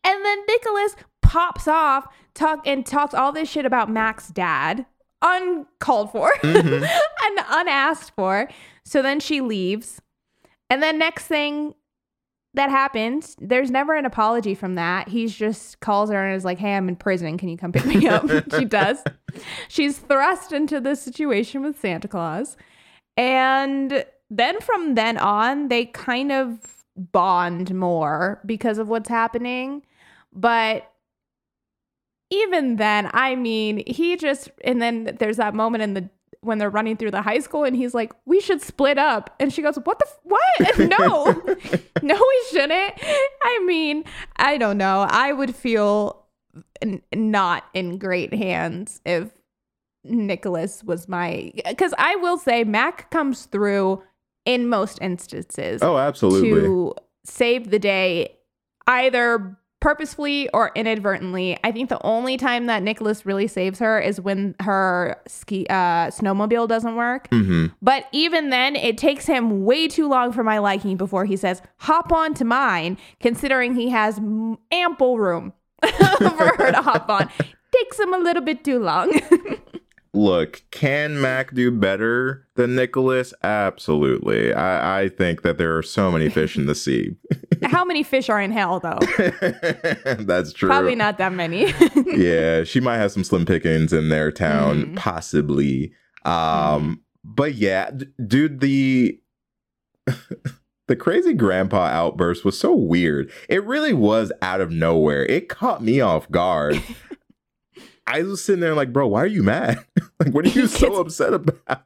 [0.06, 4.86] And then Nicholas pops off talk and talks all this shit about Mac's dad,
[5.22, 6.84] uncalled for Mhm.
[7.26, 8.48] and unasked for.
[8.86, 10.02] So then she leaves.
[10.70, 11.76] And then next thing
[12.58, 15.08] that happens, there's never an apology from that.
[15.08, 17.38] He's just calls her and is like, Hey, I'm in prison.
[17.38, 18.26] Can you come pick me up?
[18.58, 19.04] she does.
[19.68, 22.58] She's thrust into this situation with Santa Claus.
[23.16, 26.60] And then from then on, they kind of
[26.96, 29.84] bond more because of what's happening.
[30.34, 30.92] But
[32.30, 36.10] even then, I mean, he just, and then there's that moment in the,
[36.48, 39.36] when they're running through the high school and he's like, we should split up.
[39.40, 40.80] And she goes, what the, f- what?
[40.90, 41.26] no,
[42.02, 42.94] no, we shouldn't.
[43.44, 44.04] I mean,
[44.38, 45.06] I don't know.
[45.10, 46.26] I would feel
[46.82, 49.30] n- not in great hands if
[50.04, 54.02] Nicholas was my, because I will say Mac comes through
[54.46, 56.62] in most instances oh, absolutely.
[56.62, 58.38] to save the day
[58.88, 59.58] either
[59.88, 61.58] purposefully or inadvertently.
[61.64, 66.08] I think the only time that Nicholas really saves her is when her ski uh
[66.08, 67.30] snowmobile doesn't work.
[67.30, 71.38] hmm But even then, it takes him way too long for my liking before he
[71.38, 74.20] says, "Hop on to mine," considering he has
[74.74, 77.30] ample room for her to hop on.
[77.72, 79.14] Takes him a little bit too long.
[80.18, 83.34] Look, can Mac do better than Nicholas?
[83.44, 84.52] Absolutely.
[84.54, 87.16] I, I think that there are so many fish in the sea.
[87.64, 88.98] How many fish are in hell, though?
[90.20, 90.70] That's true.
[90.70, 91.72] Probably not that many.
[92.06, 94.96] yeah, she might have some slim pickings in their town, Mhm.
[94.96, 95.94] possibly.
[96.26, 99.20] Um, but yeah, d- dude, the
[100.88, 103.32] the crazy grandpa outburst was so weird.
[103.50, 105.26] It really was out of nowhere.
[105.26, 106.82] It caught me off guard.
[108.08, 109.86] I was sitting there like, bro, why are you mad?
[110.20, 111.84] like, what are you so upset about?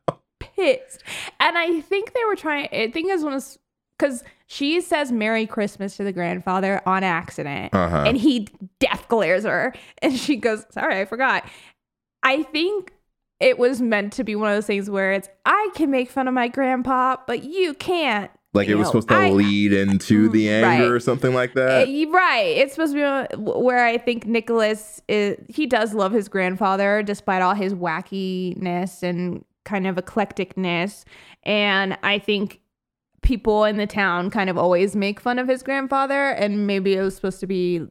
[0.61, 1.03] pissed.
[1.39, 3.57] And I think they were trying, I think it was one of,
[3.97, 7.73] because she says Merry Christmas to the grandfather on accident.
[7.73, 8.03] Uh-huh.
[8.05, 8.47] And he
[8.79, 9.73] death glares her.
[10.01, 11.47] And she goes, Sorry, I forgot.
[12.23, 12.93] I think
[13.39, 16.27] it was meant to be one of those things where it's, I can make fun
[16.27, 18.31] of my grandpa, but you can't.
[18.53, 20.91] Like it was know, supposed to I- lead into the Mm, anger right.
[20.91, 21.87] or something like Uh, that.
[21.89, 22.57] you- right.
[22.57, 27.41] It's supposed to be where I think Nicholas is, he does love his grandfather despite
[27.41, 31.03] all his wackiness and kind of eclecticness.
[31.43, 32.59] And I think
[33.21, 36.29] people in the town kind of always make fun of his grandfather.
[36.31, 37.81] And maybe it was supposed to be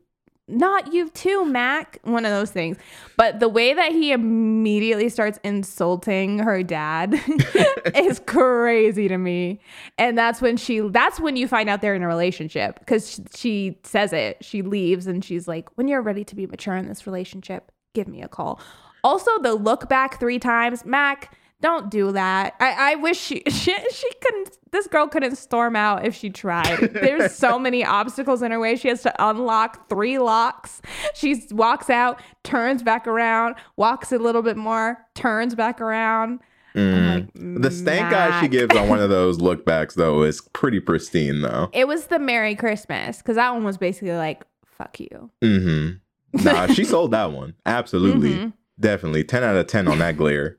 [0.51, 2.77] not you too, Mac, one of those things.
[3.17, 7.15] But the way that he immediately starts insulting her dad
[7.95, 9.61] is crazy to me.
[9.99, 13.79] And that's when she that's when you find out they're in a relationship she, she
[13.85, 14.39] says it.
[14.41, 18.09] She leaves and she's like, "When you're ready to be mature in this relationship, give
[18.09, 18.61] me a call.
[19.03, 21.37] Also, the look back three times, Mac.
[21.61, 22.55] Don't do that.
[22.59, 24.57] I, I wish she, she she couldn't.
[24.71, 26.79] This girl couldn't storm out if she tried.
[26.93, 28.77] There's so many obstacles in her way.
[28.77, 30.81] She has to unlock three locks.
[31.15, 36.41] She walks out, turns back around, walks a little bit more, turns back around.
[36.75, 37.27] Mm.
[37.35, 40.79] like, the stank eye she gives on one of those look backs though is pretty
[40.79, 41.69] pristine though.
[41.73, 46.45] It was the Merry Christmas because that one was basically like "fuck you." Mm-hmm.
[46.45, 47.55] Nah, she sold that one.
[47.67, 48.35] Absolutely.
[48.35, 48.53] Mhm.
[48.79, 49.25] Definitely.
[49.25, 50.57] 10 out of 10 on that glare.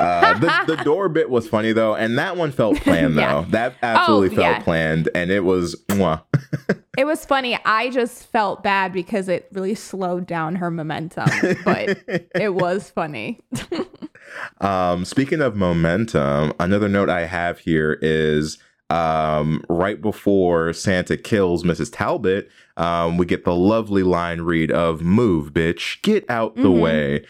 [0.00, 3.20] Uh, the, the door bit was funny though, and that one felt planned though.
[3.20, 3.44] Yeah.
[3.50, 4.62] That absolutely Oh, felt yeah.
[4.62, 5.76] planned, and it was.
[6.96, 7.58] It was funny.
[7.64, 11.28] I just felt bad because it really slowed down her momentum,
[11.64, 11.98] but
[12.36, 13.40] it was funny.
[14.60, 18.58] Um, speaking of momentum, another note I have here is
[18.90, 21.90] um, right before Santa kills Mrs.
[21.92, 26.80] Talbot, um, we get the lovely line read of "Move, bitch, get out the Mhm.
[26.80, 27.24] way."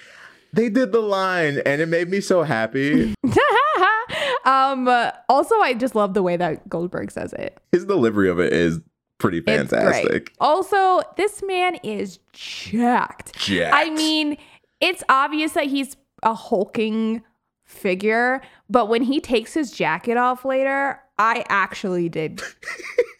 [0.55, 3.13] They did the line, and it made me so happy.
[4.45, 4.89] um.
[5.29, 7.59] also, I just love the way that Goldberg says it.
[7.73, 8.79] His delivery of it is
[9.19, 10.33] pretty fantastic.
[10.39, 13.37] Also, this man is jacked.
[13.37, 13.75] Jacked.
[13.75, 14.37] I mean,
[14.81, 17.23] it's obvious that he's a hulking
[17.65, 18.41] figure,
[18.71, 22.43] but when he takes his jacket off later, I actually did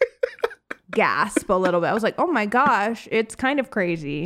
[0.91, 1.87] gasp a little bit.
[1.87, 4.25] I was like, "Oh my gosh, it's kind of crazy."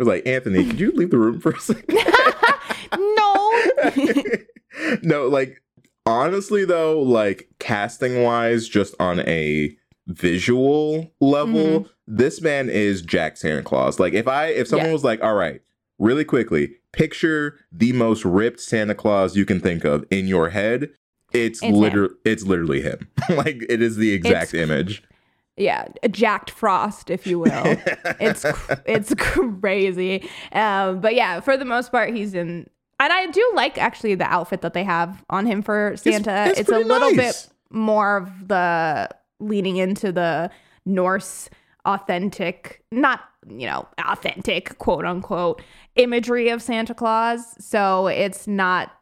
[0.00, 1.98] It was like, Anthony, could you leave the room for a second?
[2.98, 3.62] no.
[5.02, 5.62] no, like
[6.06, 9.76] honestly though, like casting wise, just on a
[10.06, 13.98] visual level, this man is Jack Santa Claus.
[14.00, 14.92] Like if I if someone Yeah.
[14.92, 15.60] was like, all right,
[15.98, 20.90] really quickly, picture the most ripped Santa Claus you can think of in your head.
[21.32, 23.08] It's It's literally it's literally him.
[23.30, 25.02] like it is the exact image.
[25.56, 27.50] yeah, a jacked frost, if you will.
[28.20, 28.44] it's
[28.86, 30.28] it's crazy.
[30.52, 32.68] Um, but yeah, for the most part, he's in.
[33.00, 36.46] And I do like actually the outfit that they have on him for Santa.
[36.48, 37.46] it's It's, a little nice.
[37.46, 39.08] bit more of the
[39.40, 40.50] leaning into the
[40.84, 41.48] Norse
[41.86, 45.62] authentic, not you know authentic quote unquote
[45.96, 47.54] imagery of Santa Claus.
[47.64, 48.92] So it's not.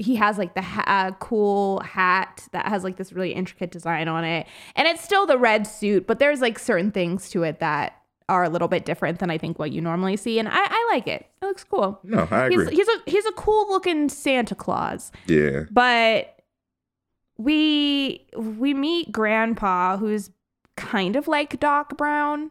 [0.00, 4.06] He has like the ha- uh, cool hat that has like this really intricate design
[4.06, 4.46] on it,
[4.76, 7.94] and it's still the red suit, but there's like certain things to it that
[8.28, 10.77] are a little bit different than I think what you normally see, and I, I
[10.90, 11.26] like it.
[11.42, 12.00] It looks cool.
[12.02, 12.66] No, I agree.
[12.66, 15.64] He's, he's a he's a cool looking Santa Claus, yeah.
[15.70, 16.38] but
[17.36, 20.30] we we meet Grandpa, who's
[20.76, 22.50] kind of like Doc Brown.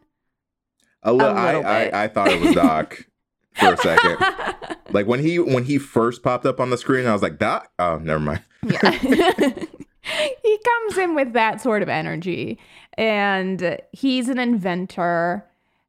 [1.02, 1.94] A li- A I, little bit.
[1.94, 3.06] I I thought it was Doc
[3.54, 4.18] for a second.
[4.90, 7.70] Like when he when he first popped up on the screen, I was like, Doc.
[7.78, 8.42] Oh, never mind.
[8.62, 8.90] Yeah.
[10.42, 12.58] he comes in with that sort of energy.
[12.94, 15.44] And he's an inventor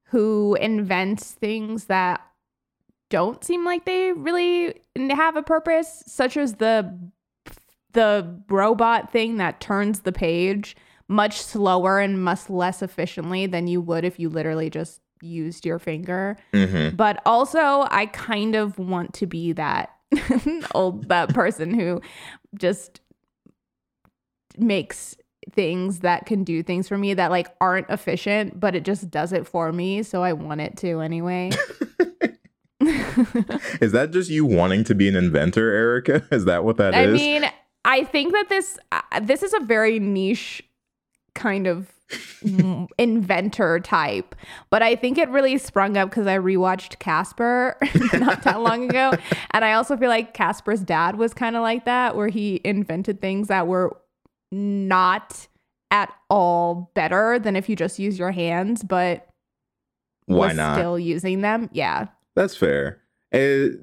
[0.06, 2.22] who invents things that
[3.10, 4.76] don't seem like they really
[5.10, 6.98] have a purpose, such as the
[7.94, 10.76] the robot thing that turns the page
[11.08, 15.80] much slower and much less efficiently than you would if you literally just used your
[15.80, 16.38] finger.
[16.54, 19.90] hmm But also, I kind of want to be that
[20.76, 22.02] old that person who
[22.58, 23.02] just
[24.58, 25.16] makes
[25.52, 29.34] things that can do things for me that like aren't efficient, but it just does
[29.34, 31.50] it for me, so I want it to anyway.
[32.82, 36.24] Is that just you wanting to be an inventor, Erika?
[36.32, 37.10] Is that what that is?
[37.10, 37.46] I mean,
[37.86, 40.64] I think that this uh, this is a very niche
[41.36, 41.92] kind of
[42.98, 44.36] inventor type,
[44.70, 47.78] but I think it really sprung up because I rewatched Casper
[48.14, 49.14] not that long ago,
[49.52, 53.22] and I also feel like Casper's dad was kind of like that, where he invented
[53.22, 53.98] things that were
[54.52, 55.48] not
[55.92, 59.28] at all better than if you just use your hands, but
[60.26, 60.76] Why not?
[60.78, 61.70] still using them.
[61.74, 62.08] Yeah,
[62.40, 63.02] That's fair.
[63.34, 63.78] It,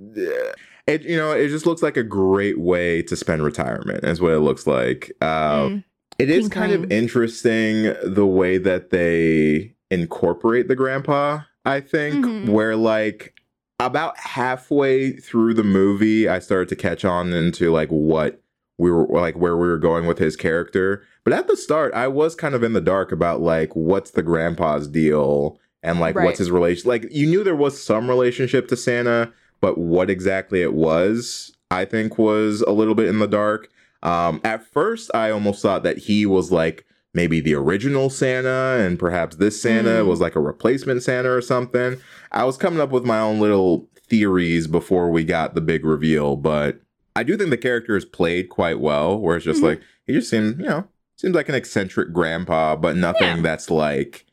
[0.86, 4.02] it you know it just looks like a great way to spend retirement.
[4.02, 5.12] Is what it looks like.
[5.20, 5.84] Uh, Mm.
[6.18, 12.24] It is King kind of interesting the way that they incorporate the grandpa, I think,
[12.24, 12.48] Mhm.
[12.48, 13.34] where like
[13.78, 18.40] about halfway through the movie, I started to catch on into like what
[18.78, 21.02] we were like where we were going with his character.
[21.24, 24.22] But at the start, I was kind of in the dark about like what's the
[24.22, 26.24] grandpa's deal and like Right.
[26.24, 26.88] what's his relation.
[26.88, 31.84] Like you knew there was some relationship to Santa, but what exactly it was, I
[31.84, 33.68] think, was a little bit in the dark.
[34.02, 38.98] Um, at first, I almost thought that he was like maybe the original Santa, and
[38.98, 40.06] perhaps this Santa Mm.
[40.06, 41.96] was like a replacement Santa or something.
[42.30, 46.36] I was coming up with my own little theories before we got the big reveal,
[46.36, 46.78] but
[47.16, 49.18] I do think the character is played quite well.
[49.18, 49.64] Where it's just Mhm.
[49.66, 50.84] like he just seemed, you know,
[51.16, 53.42] seems like an eccentric grandpa, but nothing Yeah.
[53.42, 54.25] that's like,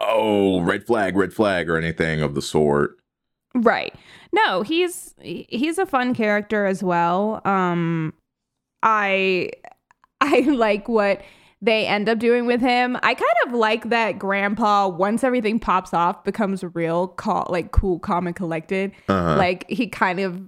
[0.00, 2.98] oh, red flag, red flag, or anything of the sort.
[3.54, 3.94] Right.
[4.32, 7.40] No, he's he's a fun character as well.
[7.44, 8.12] Um
[8.82, 9.50] I
[10.20, 11.22] I like what
[11.60, 12.96] they end up doing with him.
[13.02, 17.98] I kind of like that grandpa once everything pops off becomes real cal- like cool
[17.98, 18.92] calm and collected.
[19.08, 19.36] Uh-huh.
[19.36, 20.40] Like he kind of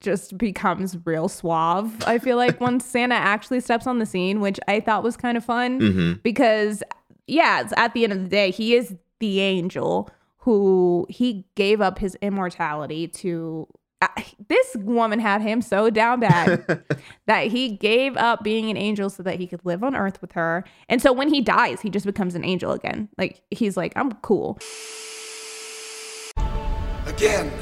[0.00, 2.04] just becomes real suave.
[2.06, 5.36] I feel like once Santa actually steps on the scene, which I thought was kind
[5.36, 6.82] of fun hmm because
[7.26, 11.98] yeah, at the end of the day, he is the angel who he gave up
[11.98, 13.66] his immortality to.
[14.00, 14.08] Uh,
[14.48, 16.82] this woman had him so down bad
[17.26, 20.32] that he gave up being an angel so that he could live on earth with
[20.32, 20.64] her.
[20.88, 23.08] And so when he dies, he just becomes an angel again.
[23.16, 24.58] Like he's like, I'm cool.
[27.06, 27.52] Again,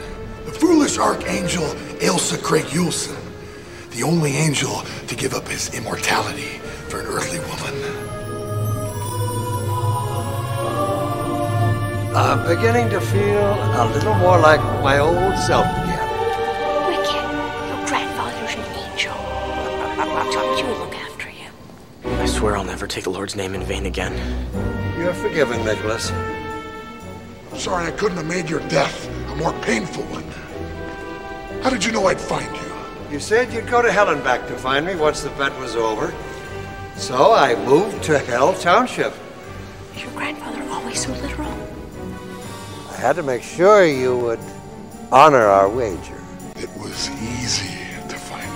[0.46, 1.64] the foolish archangel
[2.00, 3.18] Ailsa Craig Yuleson,
[3.90, 6.58] the only angel to give up his immortality
[6.88, 7.79] for an earthly woman.
[12.12, 16.08] I'm beginning to feel a little more like my old self again.
[16.88, 17.14] Wicked,
[17.68, 19.14] your grandfather's an angel.
[20.32, 20.78] Told you to you.
[20.80, 21.48] look after you.
[22.20, 24.18] I swear I'll never take the Lord's name in vain again.
[24.98, 26.10] You're forgiven, Nicholas.
[27.54, 30.24] Sorry I couldn't have made your death a more painful one.
[31.62, 32.72] How did you know I'd find you?
[33.12, 36.12] You said you'd go to hell back to find me once the bet was over.
[36.96, 39.14] So I moved to Hell Township.
[39.94, 41.69] Is your grandfather always so literal?
[43.00, 44.38] I had to make sure you would
[45.10, 46.22] honor our wager.
[46.56, 47.78] It was easy
[48.10, 48.52] to find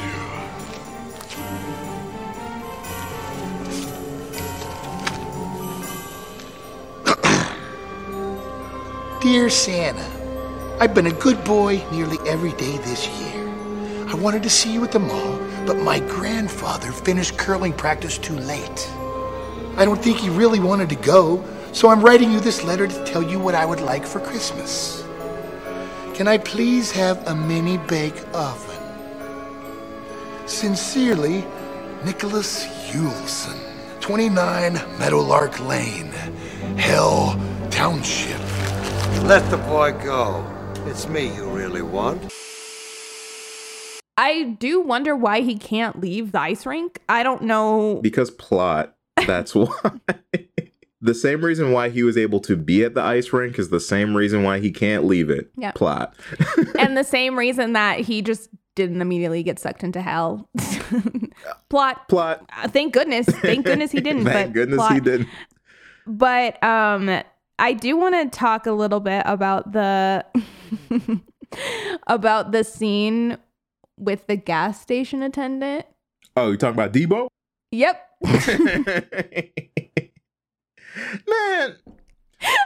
[9.17, 9.23] you.
[9.23, 10.05] Dear Santa,
[10.79, 13.49] I've been a good boy nearly every day this year.
[14.09, 18.37] I wanted to see you at the mall, but my grandfather finished curling practice too
[18.37, 18.91] late.
[19.79, 21.43] I don't think he really wanted to go,
[21.75, 25.03] so I'm writing you this letter to tell you what I would like for Christmas.
[26.15, 28.81] Can I please have a mini bake oven?
[30.47, 31.45] Sincerely,
[32.05, 33.59] Nicholas Yuleson,
[34.01, 36.13] 29 Meadowlark Lane,
[36.77, 37.39] Hell
[37.71, 38.39] Township.
[39.25, 40.47] Let the boy go.
[40.87, 42.33] It's me you really want.
[44.17, 47.01] I do wonder why he can't leave the ice rink.
[47.09, 48.01] I don't know.
[48.01, 48.95] because plot.
[49.27, 49.71] That's why.
[51.05, 53.79] The same reason why he was able to be at the ice rink is the
[53.79, 55.51] same reason why he can't leave it.
[55.55, 55.73] Yeah.
[55.73, 56.15] Plot.
[56.79, 60.49] and the same reason that he just didn't immediately get sucked into hell.
[61.69, 62.09] plot.
[62.09, 62.49] Plot.
[62.57, 63.27] Uh, Thank goodness.
[63.27, 64.25] Thank goodness he didn't.
[64.25, 64.95] Thank but goodness plot.
[64.95, 65.29] he didn't.
[66.07, 67.23] But um
[67.59, 70.25] I do want to talk a little bit about the
[72.07, 73.37] about the scene
[73.99, 75.85] with the gas station attendant.
[76.35, 77.29] Oh, you talking about Deebo?
[77.73, 78.01] Yep.
[81.29, 81.77] Man.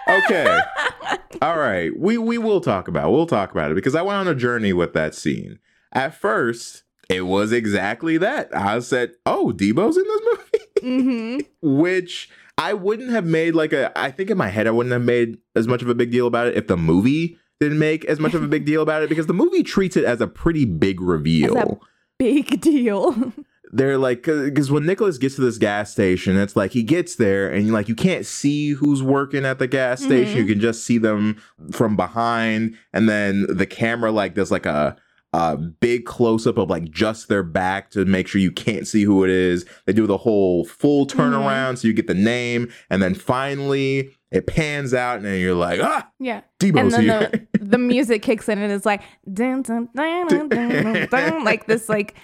[0.08, 0.58] Okay.
[1.42, 1.90] All right.
[1.98, 3.12] We we will talk about.
[3.12, 5.58] We'll talk about it because I went on a journey with that scene.
[5.92, 8.54] At first, it was exactly that.
[8.54, 13.96] I said, "Oh, Deebo's in this movie." hmm which I wouldn't have made like a
[13.98, 16.26] I think in my head I wouldn't have made as much of a big deal
[16.26, 19.08] about it if the movie didn't make as much of a big deal about it
[19.08, 21.80] because the movie treats it as a pretty big reveal.
[22.18, 23.32] Big deal.
[23.70, 27.50] They're like because when Nicholas gets to this gas station, it's like he gets there
[27.52, 30.08] and you like you can't see who's working at the gas mm-hmm.
[30.08, 30.36] station.
[30.38, 31.40] You can just see them
[31.70, 34.96] from behind, and then the camera like does like a
[35.34, 39.02] a big close up of like just their back to make sure you can't see
[39.02, 39.66] who it is.
[39.84, 41.20] They do the whole full mm-hmm.
[41.20, 45.54] turnaround so you get the name, and then finally it pans out, and then you're
[45.54, 46.42] like, ah, yeah.
[46.60, 47.48] Deebo's and then here.
[47.52, 49.02] the, the music kicks in and it's like
[49.32, 52.14] dun, dun, dun, dun, dun, like this like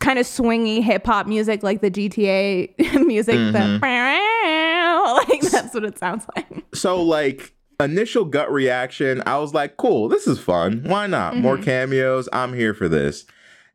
[0.00, 3.52] kind of swingy hip hop music like the GTA music Mm-hmm.
[3.52, 6.64] the like that's what it sounds like.
[6.74, 11.58] so like initial gut reaction i was like cool this is fun why not more
[11.58, 13.26] cameos i'm here for this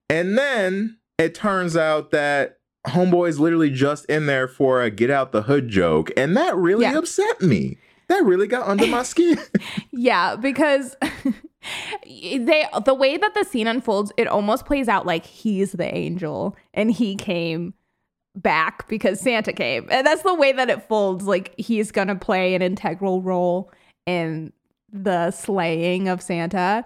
[0.09, 2.57] and then it turns out that
[2.87, 6.83] homeboy's literally just in there for a get out the hood joke and that really
[6.83, 6.97] Yeah.
[6.97, 7.77] upset me
[8.07, 9.37] that really got under my skin
[9.91, 10.95] Yeah, because
[12.05, 16.55] they the way that the scene unfolds, it almost plays out like he's the angel
[16.73, 17.73] and he came
[18.35, 19.87] back because Santa came.
[19.91, 21.25] And that's the way that it folds.
[21.25, 23.71] Like he's gonna play an integral role
[24.05, 24.51] in
[24.91, 26.83] the slaying of Santa.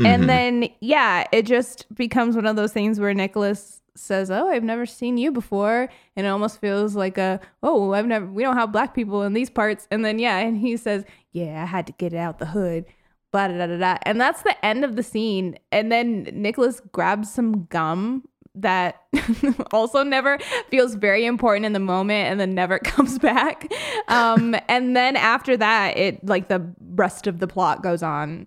[0.00, 0.06] Mhm.
[0.06, 4.64] And then yeah, it just becomes one of those things where Nicholas says, "Oh, I've
[4.64, 8.26] never seen you before," and it almost feels like a, "Oh, I've never.
[8.26, 11.62] We don't have black people in these parts." And then yeah, and he says, "Yeah,
[11.62, 12.86] I had to get out the hood."
[13.30, 13.98] Blah, da, da, da.
[14.02, 15.58] And that's the end of the scene.
[15.70, 18.24] And then Nicholas grabs some gum
[18.54, 19.02] that
[19.72, 20.38] also never
[20.70, 23.70] feels very important in the moment and then never comes back.
[24.08, 28.46] Um, and then after that, it like the rest of the plot goes on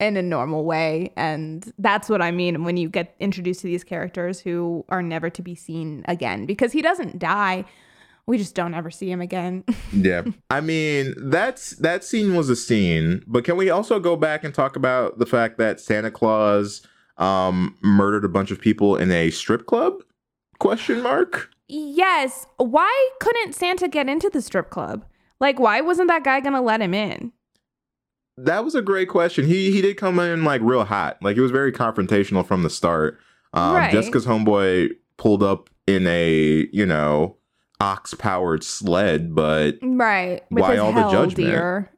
[0.00, 1.12] in a normal way.
[1.16, 5.28] And that's what I mean when you get introduced to these characters who are never
[5.30, 7.66] to be seen again because he doesn't die.
[8.26, 9.64] We just don't ever see him again.
[9.92, 10.22] yeah.
[10.50, 14.54] I mean, that's that scene was a scene, but can we also go back and
[14.54, 16.82] talk about the fact that Santa Claus
[17.18, 20.02] um murdered a bunch of people in a strip club?
[20.58, 21.50] Question mark?
[21.68, 22.46] yes.
[22.56, 25.04] Why couldn't Santa get into the strip club?
[25.40, 27.32] Like, why wasn't that guy going to let him in?
[28.44, 29.46] That was a great question.
[29.46, 31.18] He he did come in like real hot.
[31.22, 33.18] Like it was very confrontational from the start.
[33.52, 33.92] Um Right.
[33.92, 37.36] just because homeboy pulled up in a, you know,
[37.80, 40.42] ox powered sled, but Right.
[40.50, 41.36] With Why all the judgment?
[41.36, 41.90] deer.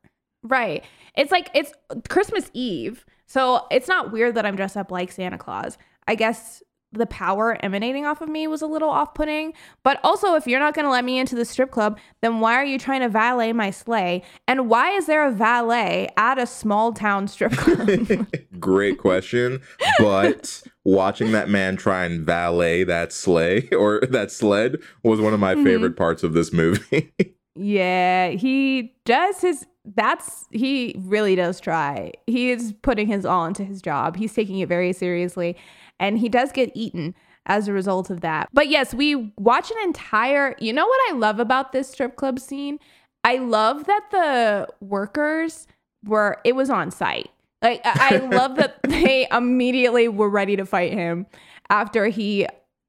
[0.42, 0.84] Right.
[1.16, 1.72] It's like it's
[2.08, 3.04] Christmas Eve.
[3.26, 5.78] So it's not weird that I'm dressed up like Santa Claus.
[6.08, 6.62] I guess
[6.92, 9.52] the power emanating off of me was a little off putting.
[9.82, 12.54] But also, if you're not going to let me into the strip club, then why
[12.54, 14.22] are you trying to valet my sleigh?
[14.46, 17.88] And why is there a valet at a small town strip club?
[18.60, 19.60] Great question.
[19.98, 25.40] But watching that man try and valet that sleigh or that sled was one of
[25.40, 25.64] my Mm-hmm.
[25.64, 27.12] favorite parts of this movie.
[27.54, 32.12] Yeah, he does his that's he really does try.
[32.26, 34.16] He is putting his all into his job.
[34.16, 35.56] He's taking it very seriously
[36.02, 37.14] and he does get eaten
[37.46, 38.48] as a result of that.
[38.52, 42.38] But yes, we watch an entire You know what I love about this strip club
[42.38, 42.78] scene?
[43.24, 45.66] I love that the workers
[46.04, 47.30] were it was on site.
[47.62, 51.26] Like I I love that they immediately were ready to fight him
[51.70, 52.46] after he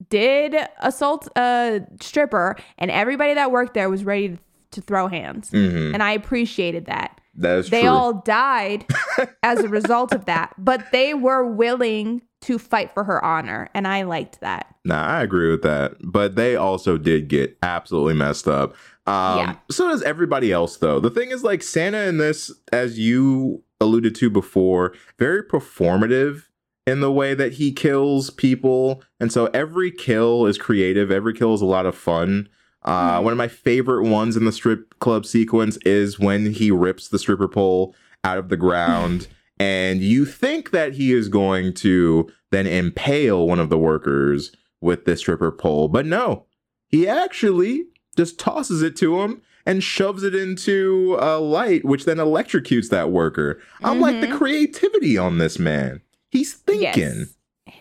[0.09, 4.37] did assault a stripper and everybody that worked there was ready
[4.71, 5.51] to throw hands.
[5.51, 5.93] Mhm.
[5.93, 7.21] And I appreciated that.
[7.35, 7.89] That is They true.
[7.89, 8.85] all died
[9.43, 13.69] as a result of that, but they were willing to fight for her honor.
[13.73, 14.75] And I liked that.
[14.85, 15.93] Nah, I agree with that.
[16.01, 18.75] But they also did get absolutely messed up.
[19.07, 19.55] Um, Yeah.
[19.71, 20.99] So does everybody else, though.
[20.99, 26.43] The thing is, like, Santa in this, as you alluded to before, very performative
[26.85, 29.01] in the way that he kills people.
[29.19, 32.49] And so every kill is creative, every kill is a lot of fun.
[32.85, 33.23] Uh, Mhm.
[33.23, 37.19] One of my favorite ones in the strip club sequence is when he rips the
[37.19, 39.27] stripper pole out of the ground.
[39.59, 45.05] and you think that he is going to then impale one of the workers with
[45.05, 45.87] this stripper pole.
[45.87, 46.45] But no,
[46.89, 47.85] he actually
[48.17, 53.11] just tosses it to him and shoves it into a light, which then electrocutes that
[53.11, 53.61] worker.
[53.81, 54.37] I'm like, the Mhm.
[54.37, 56.01] creativity on this man.
[56.29, 56.83] He's thinking.
[57.19, 57.35] Yes.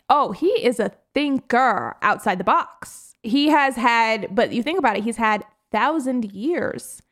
[0.09, 3.12] Oh, he is a thinker outside the box.
[3.23, 7.03] He has had, but you think about it, he's had thousand years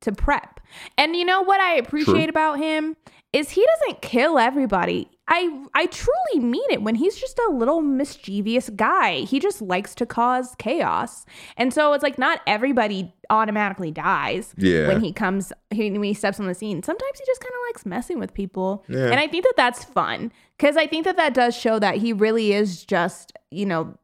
[0.00, 0.60] to prep.
[0.98, 2.28] And you know what I appreciate True.
[2.28, 2.96] about him
[3.32, 5.08] is he doesn't kill everybody.
[5.26, 9.20] I I truly mean it when he's just a little mischievous guy.
[9.20, 11.24] He just likes to cause chaos.
[11.56, 14.88] And so it's like not everybody automatically dies Yeah.
[14.88, 16.82] when he comes he, when he steps on the scene.
[16.82, 18.84] Sometimes he just kind of likes messing with people.
[18.88, 19.06] Yeah.
[19.06, 22.12] And I think that that's fun cuz I think that that does show that he
[22.12, 23.94] really is just, you know,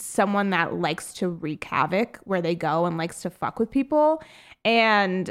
[0.00, 4.22] someone that likes to wreak havoc where they go and likes to fuck with people.
[4.64, 5.30] And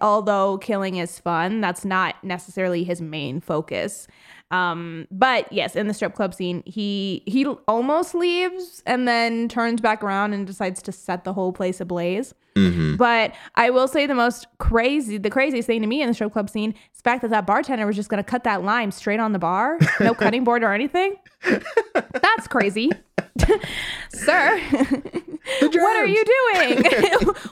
[0.00, 4.06] although killing is fun, that's not necessarily his main focus.
[4.50, 9.80] Um, but yes, in the strip club scene, he he almost leaves and then turns
[9.80, 12.34] back around and decides to set the whole place ablaze.
[12.58, 12.96] Mhm.
[12.98, 16.32] But I will say the most crazy, the craziest thing to me in the strip
[16.32, 18.90] club scene is the fact that that bartender was just going to cut that lime
[18.90, 21.16] straight on the bar, no cutting board or anything.
[21.94, 22.90] That's crazy,
[24.10, 24.60] sir.
[25.60, 26.82] what are you doing?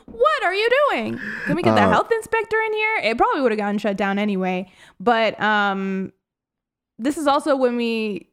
[0.07, 1.19] what are you doing?
[1.47, 2.97] Can we get the Uh, health inspector in here?
[3.05, 4.71] It probably would have gotten shut down anyway.
[5.01, 6.13] But um,
[6.99, 8.29] this is also when we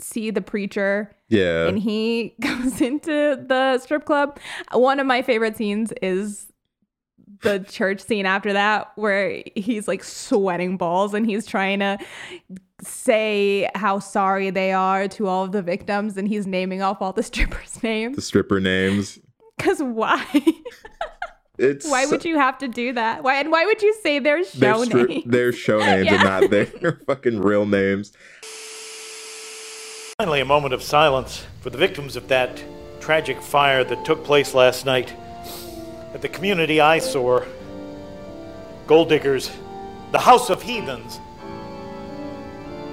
[0.00, 1.66] see the preacher Yeah.
[1.68, 4.38] and he goes into the strip club.
[4.72, 6.46] One of my favorite scenes is
[7.42, 11.98] the church scene after that, where he's like sweating balls and he's trying to
[12.82, 17.12] say how sorry they are to all of the victims, and he's naming off all
[17.12, 18.16] the strippers' names.
[18.16, 19.18] the stripper names.
[19.56, 20.24] Because why?
[21.56, 23.22] It's why would you have to do that?
[23.22, 25.22] Why and why would you say their their, show stri- name?
[25.24, 26.14] their show names Yeah.
[26.14, 28.12] and not their fucking real names.
[30.18, 32.62] Finally, a moment of silence for the victims of that
[33.00, 35.12] tragic fire that took place last night
[36.14, 37.48] at the community eyesore,
[38.86, 39.50] Gold Diggers,
[40.12, 41.16] the House of Heathens.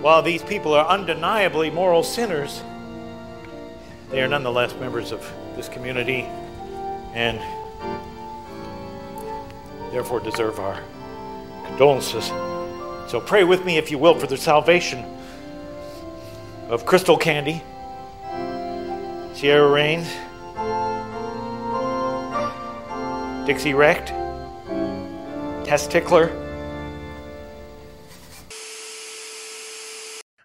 [0.02, 2.64] While these people are undeniably moral sinners,
[4.10, 5.22] they are nonetheless members of
[5.56, 6.22] this community
[7.14, 7.40] and
[9.92, 10.82] therefore deserve our
[11.68, 12.30] condolences.
[13.12, 15.21] So pray with me, if you will, for the salvation
[16.72, 17.62] of Crystal Candy,
[19.36, 20.08] Sierra Rains,
[23.46, 24.08] Dixie Wrecked,
[25.66, 26.32] Test Tickler,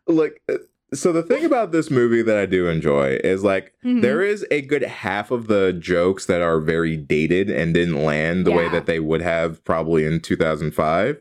[0.08, 0.58] Look, uh,
[0.94, 4.02] so the thing about this movie that I do enjoy is like Mhm.
[4.02, 8.46] there is a good half of the jokes that are very dated and didn't land
[8.46, 11.20] the way that they would have probably in 2005,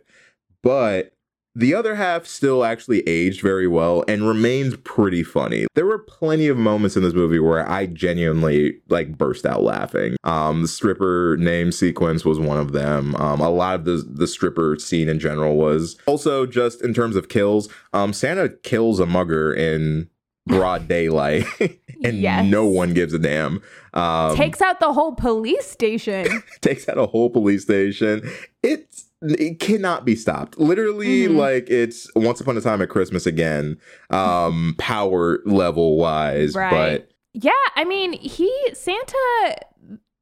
[0.61, 1.13] but
[1.55, 5.67] the other half still actually aged very well and remains pretty funny.
[5.73, 10.17] There were plenty of moments in this movie where I genuinely like burst out laughing.
[10.23, 13.15] Um, the stripper name sequence was one of them.
[13.15, 17.15] Um, a lot of the the stripper scene in general was also just in terms
[17.15, 17.69] of kills.
[17.93, 20.09] Um, Santa kills a mugger in
[20.47, 21.45] broad daylight,
[22.03, 22.45] and Yes.
[22.45, 23.61] no one gives a damn.
[23.93, 26.43] Um, Takes out the whole police station.
[26.61, 28.29] takes out a whole police station.
[28.61, 30.57] It's it cannot be stopped.
[30.59, 31.35] Literally, Mhm.
[31.37, 33.77] like it's once upon a time at Christmas again,
[34.09, 36.53] um, power level wise.
[36.55, 37.07] Right.
[37.33, 39.55] Yeah, I mean, he Santa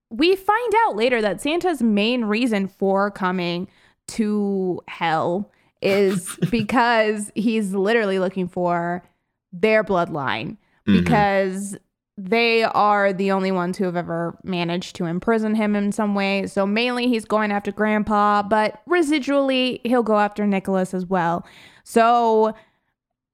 [0.10, 3.68] we find out later that Santa's main reason for coming
[4.10, 9.04] to hell is because he's literally looking for
[9.52, 11.04] their bloodline But Mhm.
[11.04, 11.78] because
[12.18, 16.46] they are the only ones who have ever managed to imprison him in some way.
[16.46, 21.46] So mainly he's going after grandpa, but residually he'll go after Nicholas as well.
[21.84, 22.54] So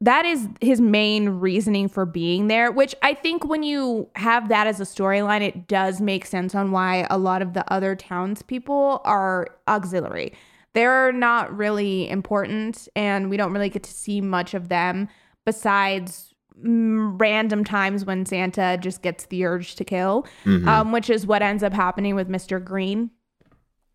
[0.02, 4.66] that is his main reasoning for being there, which I think when you have that
[4.66, 9.02] as a storyline, it does make sense on why a lot of the other townspeople
[9.04, 10.34] are auxiliary.
[10.74, 15.10] They're not really important, and we don't really get to see much of them
[15.46, 16.29] besides
[16.64, 20.68] random times when Santa just gets the urge to kill, Mhm.
[20.68, 22.64] um, which is what ends up happening with Mr.
[22.64, 23.12] Green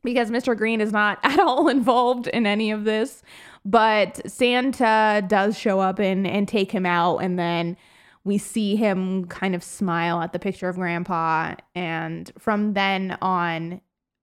[0.02, 0.56] because Mr.
[0.56, 3.22] Green is not at all involved in any of this.
[3.64, 7.76] But Santa does show up and, and take him out, and then
[8.24, 11.54] we see him kind of smile at the picture of Grandpa.
[11.74, 13.80] And from then on,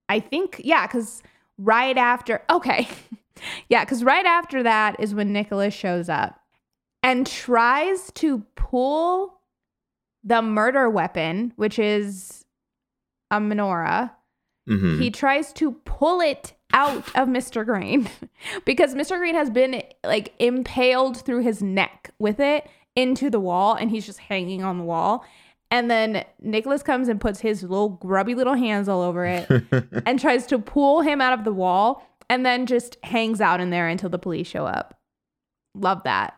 [0.09, 1.23] I think, yeah, because
[1.57, 2.87] right after, okay,
[3.69, 6.39] yeah, because right after that is when Nicholas shows up
[7.03, 9.39] and tries to pull
[10.23, 12.45] the murder weapon, which is
[13.31, 14.11] a menorah
[14.69, 14.99] Mhm.
[14.99, 17.65] he tries to pull it out of Mr.
[17.65, 18.07] Green
[18.65, 19.17] because Mr.
[19.17, 24.05] Green has been like impaled through his neck with it into the wall and he's
[24.05, 25.25] just hanging on the wall.
[25.71, 29.49] And then Nicholas comes and puts his little grubby little hands all over it
[30.05, 33.71] and tries to pull him out of the wall and then just hangs out in
[33.71, 34.99] there until the police show up.
[35.73, 36.35] Love that.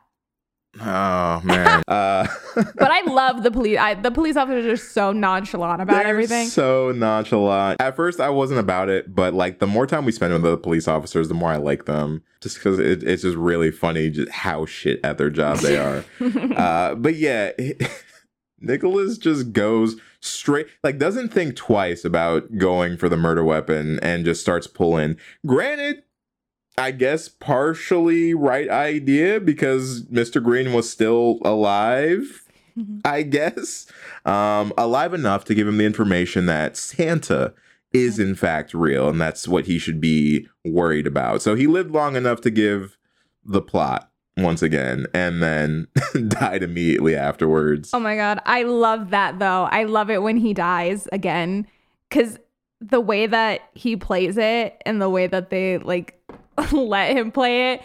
[0.79, 1.83] Oh man.
[1.87, 3.77] uh, But I love the police.
[3.77, 6.47] I, the police officers are so nonchalant about They're everything.
[6.47, 7.81] So nonchalant.
[7.81, 10.57] At first, I wasn't about it, but like the more time we spend with the
[10.57, 12.23] police officers, the more I like them.
[12.41, 16.03] Just because it, it's just really funny just how shit at their job they are.
[16.57, 17.51] uh, but yeah,
[18.59, 24.25] Nicholas just goes straight, like doesn't think twice about going for the murder weapon and
[24.25, 25.17] just starts pulling.
[25.45, 26.03] Granted.
[26.77, 30.41] I guess partially right idea because Mr.
[30.43, 32.43] Green was still alive.
[33.05, 33.85] I guess.
[34.25, 37.53] Um, alive enough to give him the information that Santa
[37.91, 41.41] is in fact real, and that's what he should be worried about.
[41.41, 42.97] So he lived long enough to give
[43.45, 45.87] the plot once again, and then
[46.27, 47.91] died immediately afterwards.
[47.93, 49.65] Oh my god, I love that though.
[49.71, 51.67] I love it when he dies again
[52.09, 52.39] cuz
[52.81, 56.19] the way that he plays it and the way that they like
[56.71, 57.81] let him play it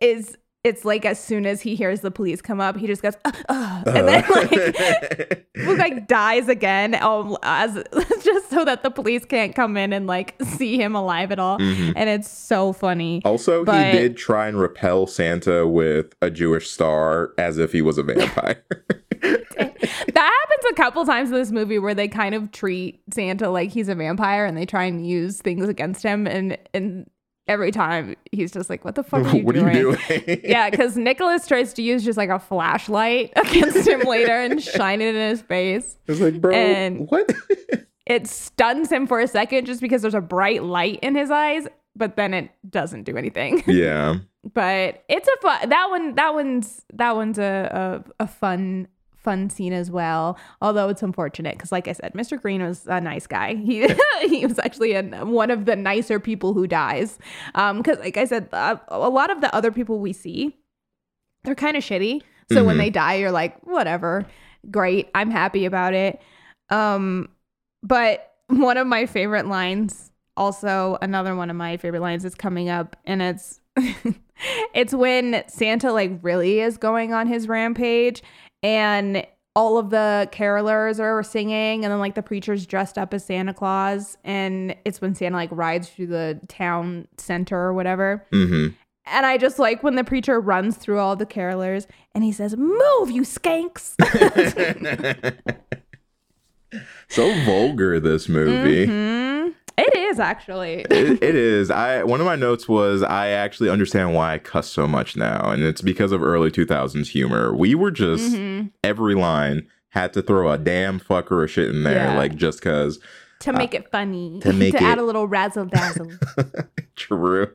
[0.00, 3.14] is it's like as soon as he hears the police come up, he just goes
[3.24, 5.46] "Ugh, ugh," and then like
[5.78, 7.82] like dies again um, as
[8.22, 11.58] just so that the police can't come in and like see him alive at all.
[11.58, 11.94] Mhm.
[11.96, 13.22] And it's so funny.
[13.24, 17.82] Also, But- he did try and repel Santa with a Jewish star as if he
[17.82, 18.62] was a vampire.
[19.20, 23.70] That happens a couple times in this movie where they kind of treat Santa like
[23.70, 27.08] he's a vampire and they try and use things against him and and
[27.48, 29.68] every time he's just like, What the fuck are you what doing?
[29.68, 30.40] are you doing?
[30.44, 35.00] yeah, because Nicholas tries to use just like a flashlight against him later and shine
[35.00, 35.96] it in his face.
[36.06, 37.30] It's like, bro, And- what?
[38.06, 41.66] It stuns him for a second just because there's a bright light in his eyes,
[41.94, 43.62] but then it doesn't do anything.
[43.66, 44.16] yeah.
[44.54, 48.88] but it's a fun that one that one's that one's a a, a fun
[49.22, 53.00] fun scene as well although it's unfortunate because like i said mr green was a
[53.00, 53.54] nice guy.
[53.68, 53.86] He
[54.28, 57.18] he was actually an, one of the nicer people who dies.
[57.54, 60.56] Um because like i said uh, a lot of the other people we see
[61.44, 62.22] they're kind of shitty.
[62.52, 62.78] So when Mhm.
[62.80, 64.26] they die you're like whatever.
[64.70, 65.08] Great.
[65.14, 66.20] I'm happy about it.
[66.70, 67.28] Um
[67.82, 72.68] but one of my favorite lines also another one of my favorite lines is coming
[72.68, 73.60] up and it's
[74.74, 78.22] it's when Santa like really is going on his rampage
[78.62, 83.24] and all of the carolers are singing and then like the preacher's dressed up as
[83.24, 88.68] Santa Claus and it's when Santa like rides through the town center or whatever hmm
[89.04, 92.56] And I just like when the preacher runs through all the carolers and he says,
[92.56, 93.96] Move, you skanks.
[97.08, 98.86] so vulgar this movie.
[98.86, 99.50] Mm-hmm.
[99.84, 100.84] It is actually.
[100.90, 101.70] it, it is.
[101.70, 105.50] I one of my notes was I actually understand why I cuss so much now,
[105.50, 107.54] and it's because of early 2000s humor.
[107.54, 108.68] We were just Mm-hmm.
[108.84, 112.16] every line had to throw a damn fucker or shit in there, Yeah.
[112.16, 112.98] like just cause.
[113.40, 114.38] to make it funny.
[114.40, 116.10] to make add it- a little razzle dazzle.
[116.96, 117.48] True.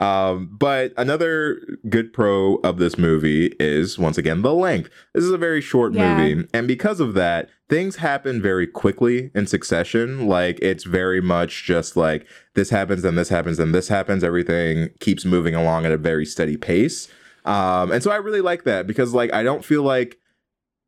[0.00, 4.90] Um, but another good pro of this movie is once again the length.
[5.14, 6.16] This is a very short Yeah.
[6.16, 10.26] movie, and because of that, things happen very quickly in succession.
[10.26, 14.24] Like it's very much just like this happens, and this happens, and this happens.
[14.24, 17.08] Everything keeps moving along at a very steady pace.
[17.44, 20.18] Um, and so I really like that because like I don't feel like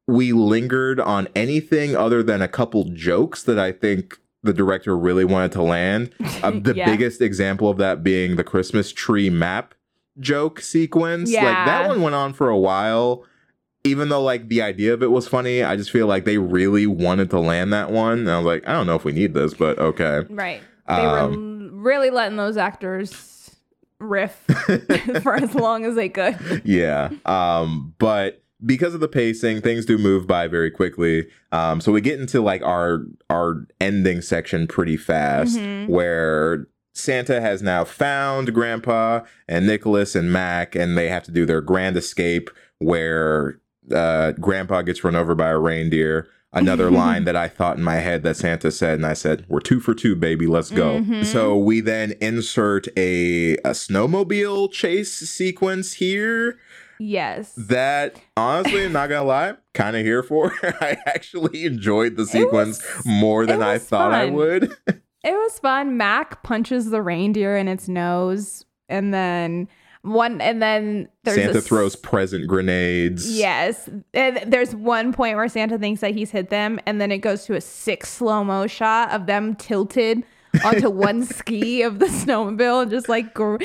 [0.07, 5.25] we lingered on anything other than a couple jokes that I think the director really
[5.25, 6.13] wanted to land.
[6.43, 6.87] Uh, the Yeah.
[6.87, 9.75] biggest example of that being the Christmas tree map
[10.19, 11.31] joke sequence.
[11.35, 13.25] Like that one went on for a while.
[13.85, 16.87] Even though like the idea of it was funny, I just feel like they really
[16.87, 18.19] wanted to land that one.
[18.21, 20.25] And I was like, I don't know if we need this, but okay.
[20.29, 20.61] right.
[20.89, 21.33] They were Um,
[21.73, 23.57] l- really letting those actors
[23.99, 24.33] riff
[25.23, 26.37] for as long as they could.
[26.65, 27.11] yeah.
[27.25, 31.27] Um, but because of the pacing, things do move by very quickly.
[31.53, 35.89] Um, so we get into like our our ending section pretty fast, Mhm.
[35.89, 41.47] where Santa has now found Grandpa and Nicholas and Mac, and they have to do
[41.47, 43.59] their grand escape where
[43.93, 46.29] uh, Grandpa gets run over by a reindeer.
[46.53, 49.61] Another line that I thought in my head that Santa said, and I said, "We're
[49.61, 50.47] two for two, baby.
[50.49, 51.25] Let's go." Mhm.
[51.25, 56.59] So we then insert a a snowmobile chase sequence here
[56.99, 57.53] Yes.
[57.57, 60.53] that honestly, I'm not gonna lie, kind of here for.
[60.63, 64.75] I actually enjoyed the sequence was- more than I thought I would.
[65.23, 65.99] It was fun.
[65.99, 69.69] Mac punches the reindeer in its nose, and then
[70.03, 73.31] one, and then there's Santa a throws present grenades.
[73.37, 73.89] Yes.
[74.15, 77.45] And there's one point where Santa thinks that he's hit them, and then it goes
[77.47, 80.25] to a six slow mo shot of them tilted
[80.65, 83.57] onto one ski of the snowmobile and just like gr-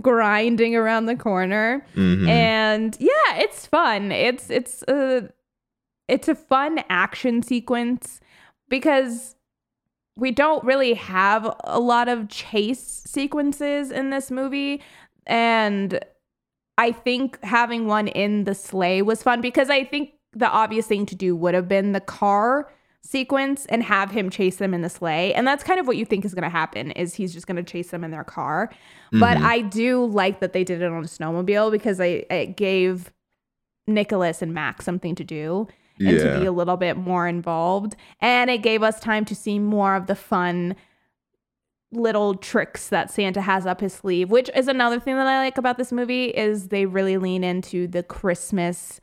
[0.00, 1.84] grinding around the corner.
[1.94, 2.26] Mhm.
[2.28, 4.12] And yeah, it's fun.
[4.12, 5.28] It's it's a
[6.08, 8.18] it's a fun action sequence
[8.68, 9.36] because
[10.16, 14.82] we don't really have a lot of chase sequences in this movie
[15.26, 16.00] and
[16.78, 21.04] I think having one in the sleigh was fun because I think the obvious thing
[21.06, 22.70] to do would have been the car
[23.04, 26.04] sequence and have him chase them in the sleigh and that's kind of what you
[26.04, 28.70] think is going to happen is he's just going to chase them in their car
[29.12, 29.42] but Mhm.
[29.42, 33.12] I do like that they did it on a snowmobile because I it gave
[33.86, 35.66] Nicholas and Max something to do
[35.98, 37.94] and to be a little bit more involved.
[38.20, 40.74] And it gave us time to see more of the fun
[41.92, 45.58] little tricks that Santa has up his sleeve, which is another thing that I like
[45.58, 48.98] about this movie is they really lean into the Christmas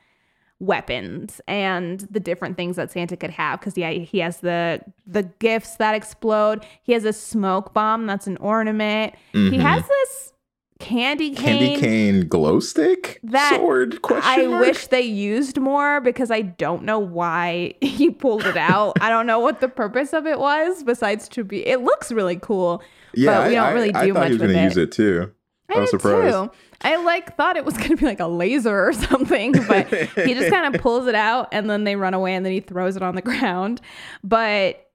[0.60, 3.60] weapons and the different things that Santa could have.
[3.60, 6.66] Because yeah he has the the gifts that explode.
[6.84, 9.14] He has a smoke bomb that's an ornament.
[9.32, 9.62] He Mhm.
[9.62, 10.34] has this
[10.80, 14.66] candy cane, Candy cane glow stick that sword question I mark?
[14.66, 18.94] wish they used more because I don't know why he pulled it out.
[19.02, 21.66] I don't know what the purpose of it was besides to be.
[21.68, 22.82] It looks really cool,
[23.14, 24.62] Yeah, but we I- don't really I, do I thought much he was with gonna
[24.62, 24.64] it.
[24.64, 25.32] use it too.
[25.70, 26.34] I, I was surprised.
[26.36, 26.52] too.
[26.82, 30.50] I like thought it was gonna be like a laser or something, but he just
[30.54, 33.04] kind of pulls it out and then they run away and then he throws it
[33.04, 33.82] on the ground.
[34.24, 34.89] But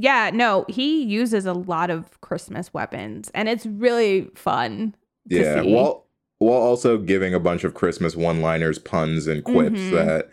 [0.00, 4.94] yeah, no, he uses a lot of Christmas weapons and it's really fun.
[5.30, 5.74] to Yeah, see.
[5.74, 6.04] while
[6.38, 9.90] while also giving a bunch of Christmas one-liners, puns, and quips Mhm.
[9.90, 10.28] that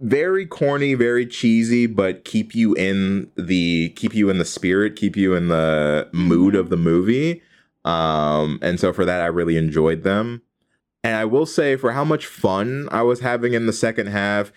[0.00, 5.16] very corny, very cheesy, but keep you in the keep you in the spirit, keep
[5.16, 6.60] you in the mood Mm-hmm.
[6.60, 7.42] of the movie.
[7.84, 10.42] Um, and so for that, I really enjoyed them.
[11.04, 14.52] And I will say, for how much fun I was having in the second half,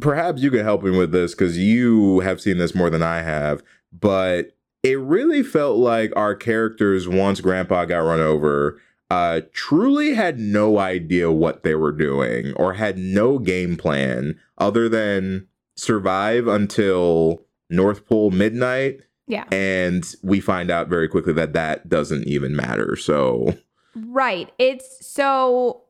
[0.00, 3.22] perhaps you could help me with this because you have seen this more than I
[3.22, 3.62] have.
[3.92, 8.80] But it really felt like our characters, once Grandpa got run over,
[9.10, 14.88] uh, truly had no idea what they were doing or had no game plan other
[14.88, 19.00] than survive until North Pole midnight.
[19.26, 19.44] Yeah.
[19.52, 22.96] And we find out very quickly that that doesn't even matter.
[22.96, 23.54] So,
[23.94, 24.50] Right.
[24.58, 25.82] It's so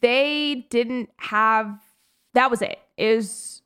[0.00, 1.78] they didn't have
[2.34, 2.78] that was it.
[2.98, 3.62] Is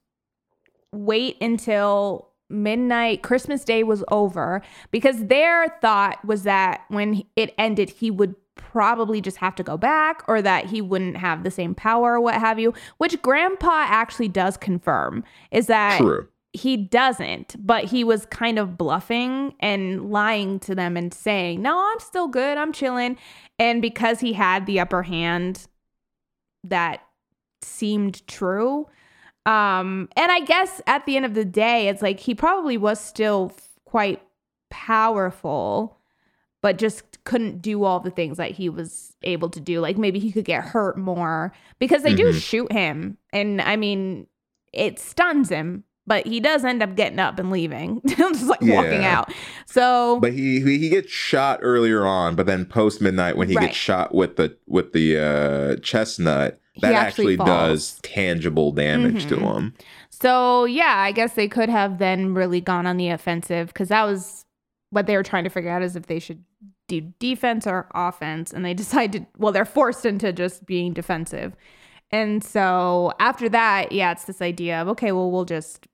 [0.92, 7.90] wait until midnight Christmas day was over because their thought was that when it ended
[7.90, 11.74] he would probably just have to go back or that he wouldn't have the same
[11.74, 16.28] power or what have you, which grandpa actually does confirm is that true.
[16.52, 21.78] he doesn't, but he was kind of bluffing and lying to them and saying, No,
[21.78, 22.58] I'm still good.
[22.58, 23.16] I'm chilling.
[23.58, 25.66] And because he had the upper hand,
[26.64, 27.00] that
[27.62, 28.86] seemed true.
[29.46, 33.00] Um, and I guess at the end of the day, it's like he probably was
[33.00, 33.52] still
[33.84, 34.22] quite
[34.70, 35.98] powerful,
[36.60, 39.80] but just couldn't do all the things that he was able to do.
[39.80, 42.42] Like maybe he could get hurt more because they do Mhm.
[42.42, 43.16] shoot him.
[43.32, 44.26] And I mean,
[44.72, 49.04] it stuns him, but he does end up getting up and leaving, just like walking
[49.04, 49.32] out.
[49.66, 53.54] So, But he he he gets shot earlier on, but then post midnight when he
[53.56, 53.66] Right.
[53.68, 59.26] gets shot with the with the uh, chestnut, He that actually actually, does tangible damage
[59.26, 59.54] to Mhm.
[59.54, 59.74] him.
[60.10, 64.04] So yeah, I guess they could have then really gone on the offensive because that
[64.04, 64.44] was
[64.90, 66.42] what they were trying to figure out is if they should
[66.88, 71.54] do defense or offense, and they decided well they're forced into just being defensive,
[72.10, 75.86] and so after that, yeah, it's this idea of okay, well we'll just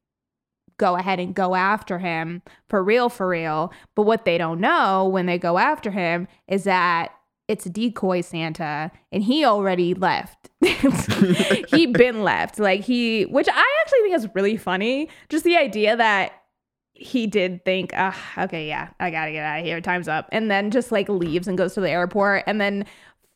[0.76, 3.72] go ahead and go after him for real, for real.
[3.94, 7.13] But what they don't know when they go after him is that
[7.48, 10.48] it's a decoy Santa and he already left.
[11.68, 12.58] he been left.
[12.58, 15.08] Like he which I actually think is really funny.
[15.28, 16.32] Just the idea that
[16.94, 19.80] he did think, ah, okay, yeah, I gotta get out of here.
[19.80, 20.28] Time's up.
[20.32, 22.86] And then just like leaves and goes to the airport and then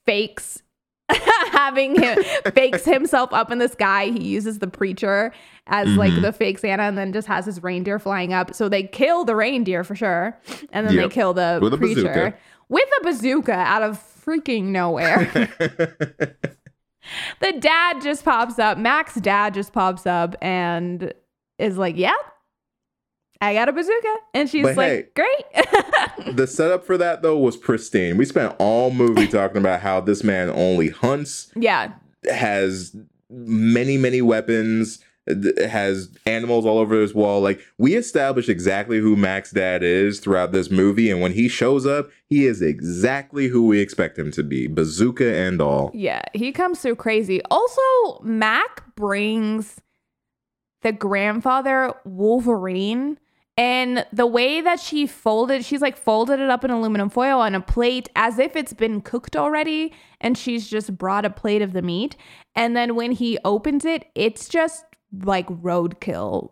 [0.06, 0.62] fakes
[1.52, 2.18] having him
[2.54, 4.06] fakes himself up in the sky.
[4.06, 5.32] He uses the preacher
[5.66, 6.22] as like Mhm.
[6.22, 8.54] the fake Santa and then just has his reindeer flying up.
[8.54, 10.38] So they kill the reindeer for sure.
[10.72, 12.38] And then they kill the With preacher.
[12.68, 15.24] With a bazooka out of freaking nowhere.
[17.40, 18.78] the dad just pops up.
[18.78, 21.12] Mac's dad just pops up and
[21.58, 22.14] is like, "Yeah,
[23.40, 27.56] I got a bazooka," and she's But like, "Great." the setup for that though was
[27.56, 28.16] pristine.
[28.16, 31.92] We spent all movie talking about how this man only hunts, yeah,
[32.30, 32.94] has
[33.30, 35.00] many many weapons,
[35.68, 37.40] has animals all over his wall.
[37.40, 41.86] Like we establish exactly who Mac's dad is throughout this movie, and when he shows
[41.86, 45.90] up, he is exactly who we expect him to be, bazooka and all.
[45.94, 47.40] yeah, he comes through crazy.
[47.50, 49.80] Also, Mac brings
[50.82, 53.18] the grandfather Wolverine.
[53.56, 57.56] And the way that she folded, she's like folded it up in aluminum foil on
[57.56, 59.92] a plate as if it's been cooked already.
[60.20, 62.16] And she's just brought a plate of the meat.
[62.54, 64.84] And then when he opens it, it's just
[65.22, 66.50] like roadkill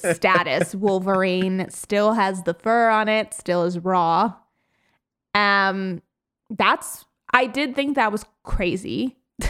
[0.14, 0.74] status.
[0.74, 4.34] Wolverine still has the fur on it, still is raw.
[5.34, 6.02] Um,
[6.50, 9.16] that's, I did think that was crazy.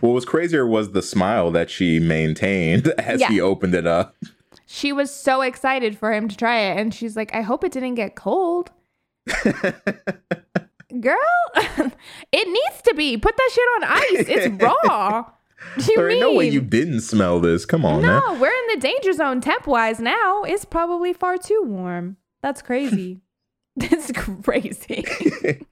[0.00, 3.28] what was crazier was the smile that she maintained as Yeah.
[3.28, 4.16] he opened it up.
[4.66, 6.78] She was so excited for him to try it.
[6.78, 8.70] And she's like, I hope it didn't get cold.
[11.00, 11.16] Girl,
[12.32, 13.16] it needs to be.
[13.18, 14.26] Put that shit on ice.
[14.28, 15.24] It's raw.
[15.76, 16.32] You there ain't mean?
[16.32, 17.64] no way you didn't smell this.
[17.66, 18.40] Come on, no, man.
[18.40, 20.42] we're in the danger zone temp wise now.
[20.44, 22.16] It's probably far too warm.
[22.42, 23.20] That's crazy.
[23.76, 25.04] That's crazy.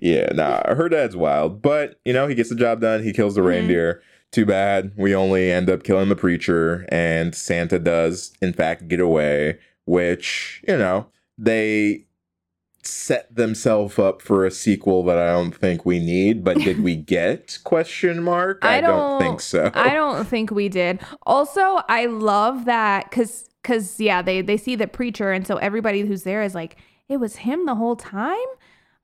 [0.00, 3.02] yeah, nah, her dad's wild, but you know, he gets the job done.
[3.02, 3.46] He kills the Mhm.
[3.46, 4.02] reindeer.
[4.32, 9.00] Too bad we only end up killing the preacher, and Santa does, in fact, get
[9.00, 11.06] away, which, you know,
[11.36, 12.04] they
[12.90, 16.96] set themselves up for a sequel that I don't think we need, but did we
[17.16, 17.58] get?
[17.64, 18.64] Question mark.
[18.64, 19.70] I, don't, think so.
[19.74, 21.00] I don't think we did.
[21.24, 26.00] Also, I love that because because yeah, they they see the preacher, and so everybody
[26.00, 26.76] who's there is like,
[27.08, 28.38] it was him the whole time.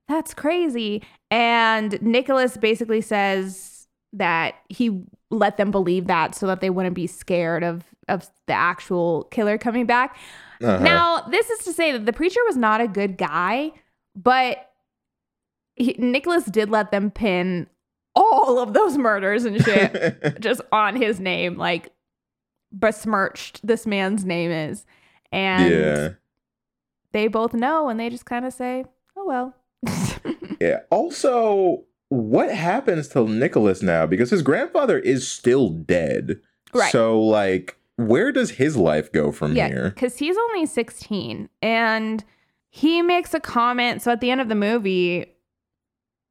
[0.09, 1.03] That's crazy.
[1.30, 7.07] And Nicholas basically says that he let them believe that so that they wouldn't be
[7.07, 10.16] scared of of the actual killer coming back.
[10.63, 10.83] Uh-huh.
[10.83, 13.73] Now, this is to say that the preacher was not a good guy,
[14.15, 14.71] but
[15.75, 17.67] he, Nicholas did let them pin
[18.15, 21.91] all of those murders and shit just on his name, like
[22.73, 24.87] besmirched this man's name is.
[25.33, 26.09] And yeah.
[27.13, 28.85] they both know and they just kind of say,
[29.17, 29.55] oh well.
[30.61, 30.81] Yeah.
[30.91, 34.07] Also, what happens to Nicholas now?
[34.07, 36.41] Because his grandfather is still dead.
[36.73, 36.91] Right.
[36.93, 39.91] So, like, where does his life go from yeah, here?
[39.91, 42.25] because he's only 16 and
[42.71, 44.03] he makes a comment.
[44.03, 45.33] So at the end of the movie,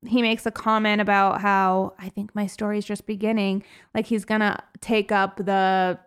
[0.06, 3.64] he makes a comment about how I think my story's just beginning.
[3.94, 6.00] Like he's gonna take up the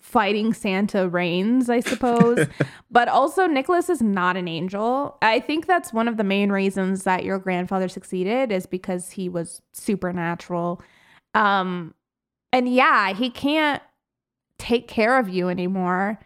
[0.00, 2.46] fighting Santa reins, I suppose.
[2.90, 5.18] but also, Nicholas is not an angel.
[5.20, 9.28] I think that's one of the main reasons that your grandfather succeeded is because he
[9.28, 10.80] was supernatural.
[11.34, 11.94] Um,
[12.52, 13.82] and yeah, he can't
[14.62, 16.18] take care of you anymore.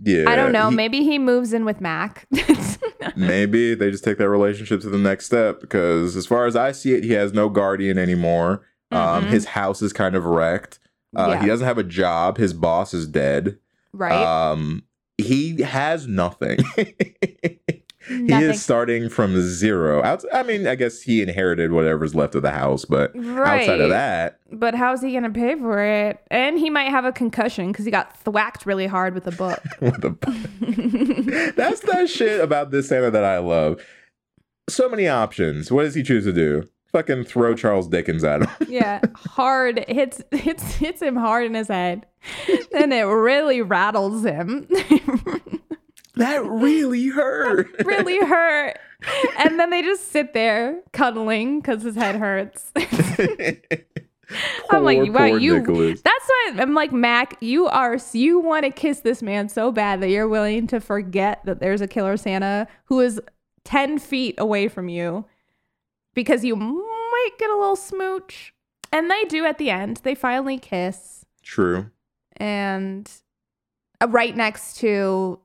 [0.00, 0.24] Yeah.
[0.28, 0.70] I don't know.
[0.70, 2.26] he- Maybe he moves in with Mac.
[3.16, 6.72] maybe they just take that relationship to the next step because, as far as I
[6.72, 8.66] see it, he has no guardian anymore.
[8.90, 9.28] Um, Mhm.
[9.28, 10.78] his house is kind of wrecked.
[11.16, 11.40] Uh, Yeah.
[11.42, 12.38] He doesn't have a job.
[12.38, 13.58] His boss is dead.
[13.92, 14.12] Right.
[14.12, 14.82] Um,
[15.18, 16.58] he has nothing.
[18.08, 18.50] he Nothing.
[18.50, 20.02] is starting from zero.
[20.02, 23.90] Outs- I mean, I guess he inherited whatever's left of the house, but outside of
[23.90, 26.18] that, But how's he gonna pay for it?
[26.30, 29.60] And he might have a concussion because he got thwacked really hard with a book.
[29.80, 33.80] what the that's that shit about this Santa that I love.
[34.68, 35.70] So many options.
[35.70, 36.64] What does he choose to do?
[36.92, 38.48] Fucking throw Charles Dickens at him.
[38.68, 42.06] yeah, hard hits hits hits him hard in his head,
[42.72, 44.68] and it really rattles him.
[46.16, 47.68] That really hurt.
[47.84, 48.78] really hurt.
[49.38, 52.72] And then they just sit there cuddling because his head hurts.
[54.70, 55.58] I'm like, Poor, wow, you.
[55.58, 56.00] Nicholas.
[56.00, 60.00] That's why I'm like, Mac, you are, you want to kiss this man so bad
[60.00, 63.20] that you're willing to forget that there's a killer Santa who is
[63.64, 65.24] 10 feet away from you
[66.14, 68.54] because you might get a little smooch.
[68.92, 70.00] And they do at the end.
[70.04, 71.26] They finally kiss.
[71.42, 71.90] True.
[72.36, 73.10] And
[74.00, 75.40] uh, right next to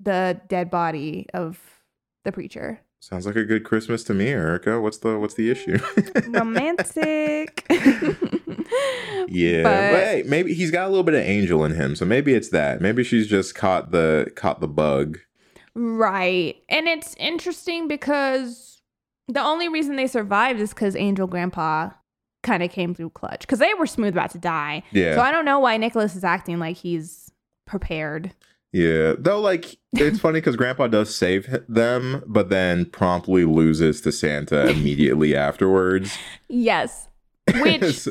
[0.00, 1.60] the dead body of
[2.24, 2.80] the preacher.
[3.00, 4.80] Sounds like a good Christmas to me, Erika.
[4.80, 5.78] What's the what's the issue?
[6.28, 7.66] Romantic.
[9.28, 12.04] yeah, But- but, hey, maybe he's got a little bit of angel in him, so
[12.04, 12.80] maybe it's that.
[12.80, 15.18] Maybe she's just caught the caught the bug.
[15.74, 16.56] Right.
[16.68, 18.80] And it's interesting because
[19.28, 21.90] the only reason they survived is because Angel Grandpa
[22.42, 24.82] kind of came through clutch because they were smooth about to die.
[24.92, 25.14] Yeah.
[25.16, 27.30] So I don't know why Nicholas is acting like he's
[27.66, 28.32] prepared.
[28.74, 34.10] Yeah, though, like it's funny because Grandpa does save them, but then promptly loses to
[34.10, 36.18] Santa immediately afterwards.
[36.48, 37.08] Yes.
[37.60, 38.08] Which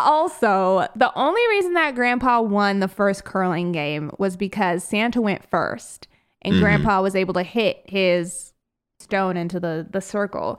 [0.00, 5.48] also, the only reason that Grandpa won the first curling game was because Santa went
[5.48, 6.08] first
[6.42, 6.60] and Mhm.
[6.60, 8.52] Grandpa was able to hit his
[8.98, 10.58] stone into the, the circle.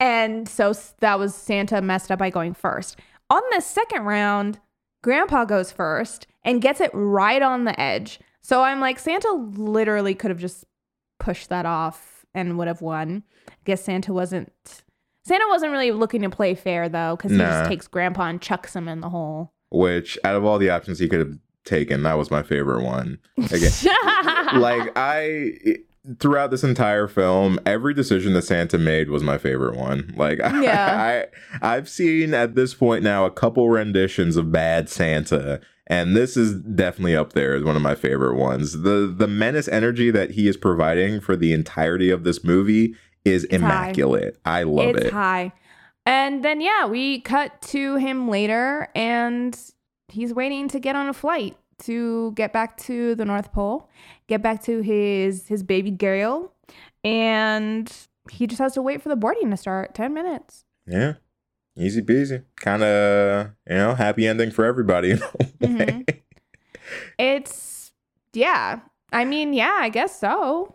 [0.00, 2.98] And so that was Santa messed up by going first.
[3.30, 4.58] On the second round,
[5.04, 8.18] Grandpa goes first and gets it right on the edge.
[8.40, 10.64] So I'm like, Santa literally could have just
[11.18, 13.22] pushed that off and would have won.
[13.48, 14.50] I guess Santa wasn't.
[15.26, 17.44] Santa wasn't really looking to play fair though, because he Nah.
[17.50, 19.52] just takes Grandpa and chucks him in the hole.
[19.70, 23.18] Which, out of all the options he could have taken, that was my favorite one.
[23.36, 23.72] Again,
[24.60, 25.54] like I
[26.20, 30.14] throughout this entire film, every decision that Santa made was my favorite one.
[30.16, 31.26] Like Yeah.
[31.60, 35.60] I I've seen at this point now a couple renditions of Bad Santa.
[35.88, 38.82] And this is definitely up there as one of my favorite ones.
[38.82, 43.46] The the menace energy that he is providing for the entirety of this movie is
[43.50, 43.56] high.
[43.56, 44.38] immaculate.
[44.44, 45.12] I love it's it.
[45.12, 45.52] high.
[46.04, 49.58] And then yeah, we cut to him later and
[50.08, 53.88] he's waiting to get on a flight to get back to the North Pole,
[54.28, 56.52] get back to his his baby girl,
[57.04, 57.92] and
[58.30, 59.94] he just has to wait for the boarding to start.
[59.94, 60.64] 10 minutes.
[60.86, 61.14] Yeah.
[61.76, 62.42] Easy peasy.
[62.56, 65.10] Kind of, you know, happy ending for everybody.
[65.12, 65.52] in a way.
[65.60, 66.18] Mhm.
[67.18, 67.92] It's
[68.32, 68.80] yeah.
[69.12, 70.74] I mean, yeah, I guess so.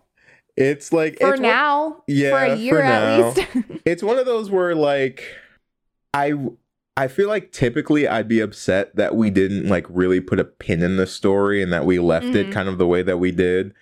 [0.57, 3.47] It's like For it's one- now, for Yeah, a year for at least.
[3.85, 5.23] it's one of those where like
[6.13, 6.33] I
[6.97, 10.83] I feel like typically I'd be upset that we didn't like really put a pin
[10.83, 12.35] in the story and that we left Mhm.
[12.35, 13.73] it kind of the way that we did.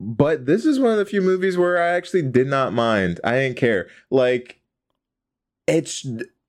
[0.00, 3.20] But this is one of the few movies where I actually did not mind.
[3.24, 3.88] I didn't care.
[4.10, 4.60] Like
[5.66, 6.06] it's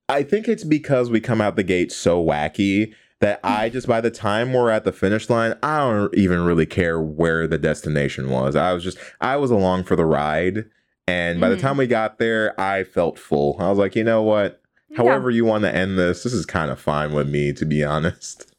[0.09, 4.01] I think it's because we come out the gate so wacky that I just by
[4.01, 8.29] the time we're at the finish line, I don't even really care where the destination
[8.29, 8.55] was.
[8.55, 10.65] I was just I was along for the ride.
[11.07, 11.61] And by the Mhm.
[11.61, 13.55] time we got there, I felt full.
[13.59, 14.61] I was like, you know what?
[14.89, 14.97] Yeah.
[14.97, 17.83] However you want to end this, this is kind of fine with me, to be
[17.83, 18.51] honest.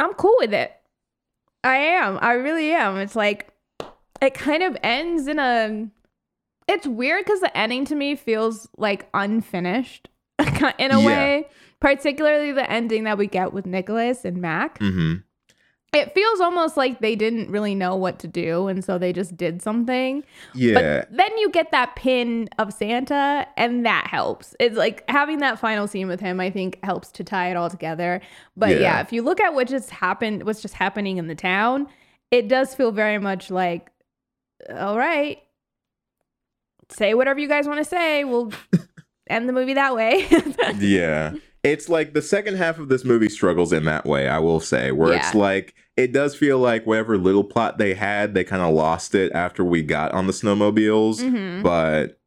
[0.00, 0.72] I'm cool with it.
[1.64, 2.18] I am.
[2.20, 2.96] I really am.
[2.98, 3.52] It's like
[4.20, 5.88] it kind of ends in a.
[6.68, 10.08] It's weird because the ending to me feels like unfinished
[10.78, 11.06] in a Yeah.
[11.06, 11.48] way.
[11.80, 14.78] Particularly the ending that we get with Nicholas and Mac.
[14.78, 15.14] hmm
[15.92, 19.36] It feels almost like they didn't really know what to do, and so they just
[19.36, 20.22] did something.
[20.54, 20.74] Yeah.
[20.74, 24.54] But then you get that pin of Santa, and that helps.
[24.60, 27.68] It's like having that final scene with him, I think, helps to tie it all
[27.68, 28.20] together.
[28.56, 29.00] But yeah, Yeah.
[29.00, 31.88] if you look at what just happened, what's just happening in the town,
[32.30, 33.90] it does feel very much like,
[34.74, 35.42] all right,
[36.88, 38.24] say whatever you guys want to say.
[38.24, 38.50] We'll
[39.32, 40.26] end the movie that way.
[40.78, 41.34] yeah.
[41.62, 44.90] It's like the second half of this movie struggles in that way, I will say,
[44.90, 48.74] where it's like it does feel like whatever little plot they had, they kind of
[48.74, 51.20] lost it after we got on the snowmobiles.
[51.20, 51.62] Mhm.
[51.62, 52.18] But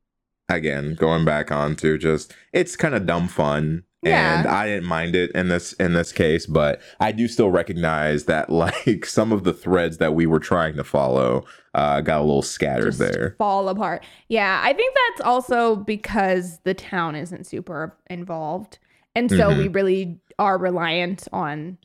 [0.48, 3.84] again, going back on to just it's kind of dumb fun.
[4.04, 4.40] Yeah.
[4.40, 8.26] And I didn't mind it in this in this case, but I do still recognize
[8.26, 11.44] that like some of the threads that we were trying to follow
[11.76, 13.36] uh, got a little scattered Just there.
[13.38, 14.04] fall apart.
[14.30, 18.80] Yeah, I think that's also because the town isn't super involved.
[19.14, 19.58] And so Mhm.
[19.58, 21.78] we really are reliant on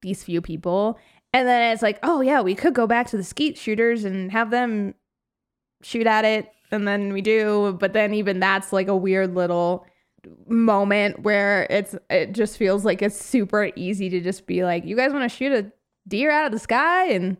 [0.00, 0.98] these few people.
[1.32, 4.30] And then it's like, oh yeah, we could go back to the skeet shooters and
[4.32, 4.94] have them
[5.82, 6.48] shoot at it.
[6.70, 9.86] And then we do, but then even that's like a weird little
[10.46, 14.96] moment where it's it just feels like it's super easy to just be like, you
[14.96, 15.70] guys want to shoot a
[16.08, 17.36] deer out of the sky and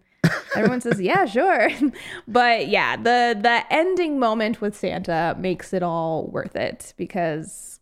[0.57, 1.71] everyone says yeah sure.
[2.29, 7.81] But yeah the the ending moment with santa makes it all worth it because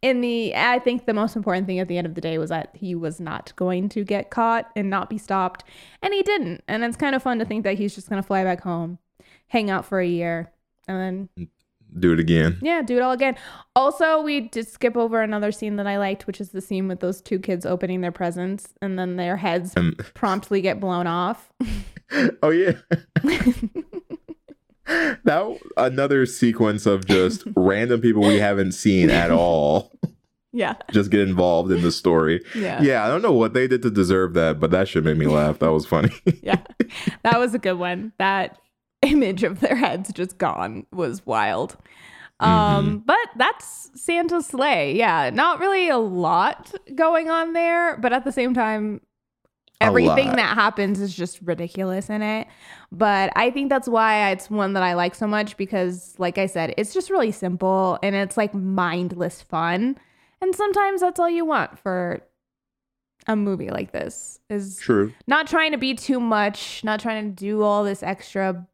[0.00, 2.50] in the i think the most important thing at the end of the day was
[2.50, 5.64] that he was not going to get caught and not be stopped
[6.02, 6.62] and he didn't.
[6.68, 8.98] And it's kind of fun to think that he's just going to fly back home
[9.48, 10.52] hang out for a year
[10.86, 11.48] and then mm.
[11.98, 12.58] Do it again.
[12.60, 13.36] yeah, do it all again.
[13.74, 17.00] Also, we did skip over another scene that I liked, which is the scene with
[17.00, 21.50] those two kids opening their presents and then their heads Um, promptly get blown off.
[22.42, 22.72] Oh yeah.
[25.24, 29.92] that another sequence of just random people we haven't seen at all
[30.52, 30.74] yeah.
[30.90, 32.42] just get involved in the story.
[32.54, 32.80] Yeah.
[32.80, 35.26] Yeah, I don't know what they did to deserve that, but that should make me
[35.26, 35.58] laugh.
[35.58, 36.10] That was funny.
[36.42, 36.60] Yeah.
[37.22, 38.12] That was a good one.
[38.18, 38.58] That
[39.02, 41.76] image of their heads just gone was wild.
[42.40, 42.50] Mm-hmm.
[42.50, 44.94] Um, but that's Santa's Slay.
[44.96, 49.00] Yeah, not really a lot going on there, but at the same time,
[49.80, 52.46] everything that happens is just ridiculous in it.
[52.90, 56.46] But I think that's why it's one that I like so much because, like I
[56.46, 59.98] said, it's just really simple and it's like mindless fun.
[60.40, 62.20] And sometimes that's all you want for
[63.26, 65.12] a movie like this is True.
[65.26, 68.66] not trying to be too much, not trying to do all this extra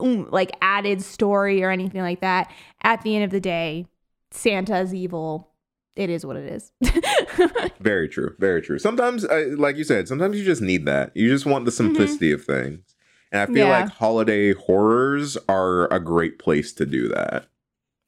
[0.00, 2.50] like added story or anything like that.
[2.82, 3.86] At the end of the day,
[4.30, 5.50] Santa's evil.
[5.94, 6.72] It is what it is.
[7.80, 8.34] Very true.
[8.38, 8.78] Very true.
[8.78, 11.10] Sometimes, uh, like you said, sometimes you just need that.
[11.16, 12.94] You just want the simplicity of things.
[13.32, 13.70] And I feel Mm-hmm.
[13.70, 13.80] Yeah.
[13.84, 17.46] like holiday horrors are a great place to do that.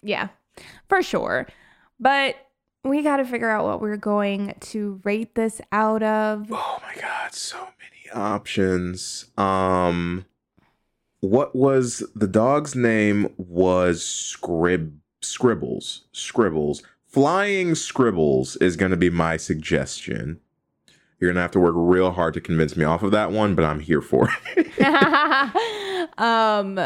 [0.02, 0.28] yeah,
[0.88, 1.46] for sure.
[1.98, 2.36] But
[2.84, 6.48] we got to figure out what we're going to rate this out of.
[6.52, 9.30] Oh my god, so many options.
[9.38, 10.26] Um
[11.20, 16.06] what was the dog's name was Scrib Scribbles.
[16.12, 16.82] Scribbles.
[17.06, 20.40] Flying Scribbles is going to be my suggestion.
[21.18, 23.54] You're going to have to work real hard to convince me off of that one,
[23.54, 24.80] but I'm here for it.
[26.18, 26.78] um,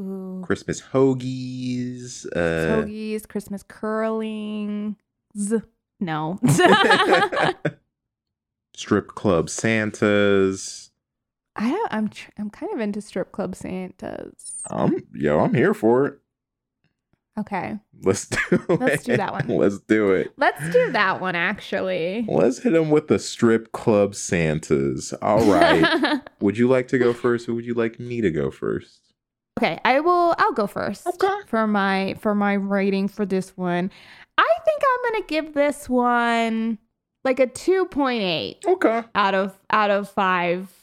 [0.00, 2.26] ooh, Christmas hoagies.
[2.34, 4.96] Uh, hoagies, Christmas curling.
[6.00, 6.38] No.
[8.74, 10.85] strip club Santas.
[11.56, 14.62] I don't, I'm tr- I'm kind of into strip club Santas.
[14.70, 16.18] Um, yo, I'm here for it.
[17.38, 17.78] Okay.
[18.02, 18.38] Let's do
[18.68, 19.48] Let's do that one.
[19.48, 20.32] Let's do it.
[20.36, 22.24] Let's do that one actually.
[22.28, 25.12] Let's hit them with the strip club Santas.
[25.14, 26.20] All right.
[26.40, 29.00] would you like to go first or would you like me to go first?
[29.58, 31.06] Okay, I will I'll go first.
[31.06, 31.34] Okay.
[31.46, 33.90] For my for my rating for this one.
[34.38, 36.78] I think I'm going to give this one
[37.24, 38.66] like a 2.8.
[38.66, 39.02] Okay.
[39.14, 40.75] Out of out of 5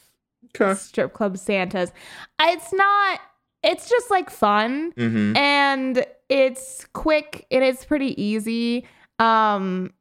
[0.54, 0.74] Kay.
[0.74, 1.92] strip club Santas.
[2.40, 3.20] It's not.
[3.62, 5.36] It's just like fun, mm-hmm.
[5.36, 8.86] and it's quick and it's pretty easy.
[9.18, 9.92] Um,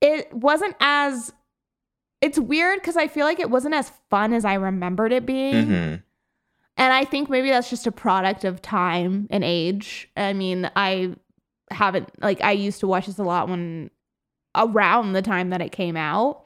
[0.00, 1.32] it wasn't as.
[2.20, 5.54] It's weird because I feel like it wasn't as fun as I remembered it being.
[5.54, 5.94] Mm-hmm.
[6.78, 10.08] And I think maybe that's just a product of time and age.
[10.16, 11.14] I mean, I
[11.70, 13.90] haven't like I used to watch this a lot when
[14.54, 16.44] around the time that it came out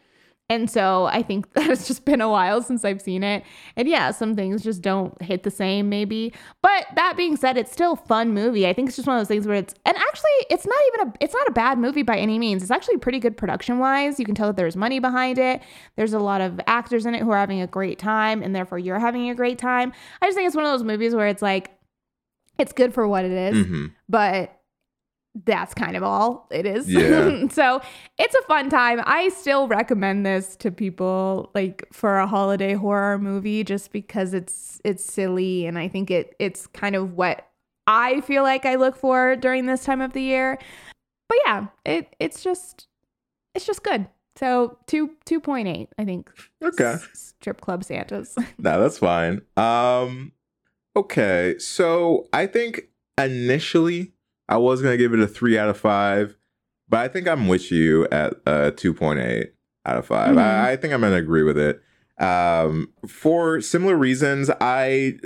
[0.53, 3.43] and so I think that it's just been a while since I've seen it.
[3.77, 6.33] And yeah, some things just don't hit the same, maybe.
[6.63, 8.67] But that being said, it's still a fun movie.
[8.69, 11.09] I think it's just one of those things where it's and actually it's not even
[11.09, 12.63] a it's not a bad movie by any means.
[12.63, 14.19] It's actually pretty good production wise.
[14.21, 15.63] You can tell that there's money behind it.
[15.97, 18.79] There's a lot of actors in it who are having a great time, and therefore
[18.79, 19.93] you're having a great time.
[20.21, 21.71] I just think it's one of those movies where it's like
[22.59, 23.87] it's good for what it is, Mm-hmm.
[24.09, 24.59] but
[25.35, 26.89] that's kind of all it is.
[26.91, 27.49] Yeah.
[27.51, 27.81] so
[28.19, 29.01] it's a fun time.
[29.05, 34.81] I still recommend this to people like for a holiday horror movie just because it's
[34.85, 37.49] it's silly and I think it it's kind of what
[37.87, 40.59] I feel like I look for during this time of the year.
[41.29, 42.87] But yeah, it it's just
[43.55, 44.07] it's just good.
[44.37, 46.31] So two two point eight, I think.
[46.63, 46.85] Okay.
[46.85, 48.37] S- Strip club Santas.
[48.59, 49.41] No, that's fine.
[49.57, 50.33] Um
[50.95, 52.89] okay, so I think
[53.19, 54.13] initially
[54.49, 56.37] I was gonna give it a three out of five,
[56.89, 59.53] but I think I'm with you at uh two point eight
[59.85, 60.39] out of 5 Mhm.
[60.39, 61.83] I, I think I'm gonna agree with it.
[62.19, 65.19] Um for similar reasons, I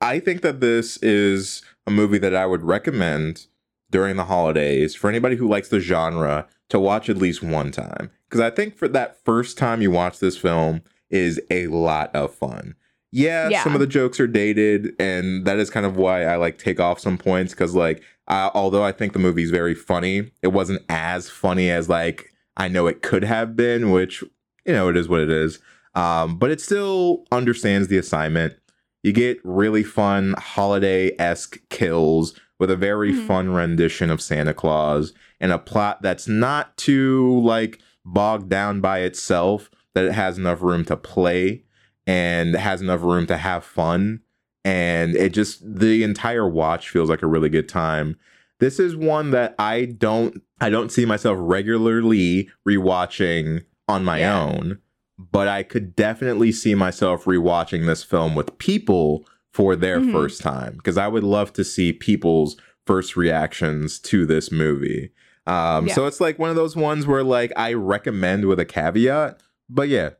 [0.00, 3.46] I think that this is a movie that I would recommend
[3.90, 8.10] during the holidays for anybody who likes the genre to watch at least one time.
[8.28, 12.34] Because I think for that first time you watch this film is a lot of
[12.34, 12.74] fun.
[13.12, 13.62] Yeah, Yeah.
[13.62, 16.80] some of the jokes are dated, and that is kind of why I like take
[16.80, 17.52] off some points.
[17.52, 21.88] Because like, uh, although I think the movie's very funny, it wasn't as funny as
[21.88, 24.22] like I know it could have been, which
[24.66, 25.58] you know, it is what it is.
[25.94, 28.54] Um, but it still understands the assignment.
[29.02, 33.26] You get really fun holiday esque kills with a very Mhm.
[33.26, 39.00] fun rendition of Santa Claus and a plot that's not too like bogged down by
[39.00, 41.64] itself, that it has enough room to play
[42.06, 44.20] and has enough room to have fun.
[44.64, 48.16] And it just, the entire watch feels like a really good time.
[48.60, 54.40] This is one that I don't, I don't see myself regularly rewatching on my Yeah.
[54.40, 54.78] own,
[55.18, 60.12] but I could definitely see myself rewatching this film with people for their Mhm.
[60.12, 62.56] first time because I would love to see people's
[62.86, 65.10] first reactions to this movie.
[65.46, 65.94] Um, Yeah.
[65.94, 69.88] So it's like one of those ones where like I recommend with a caveat, but
[69.88, 70.10] yeah,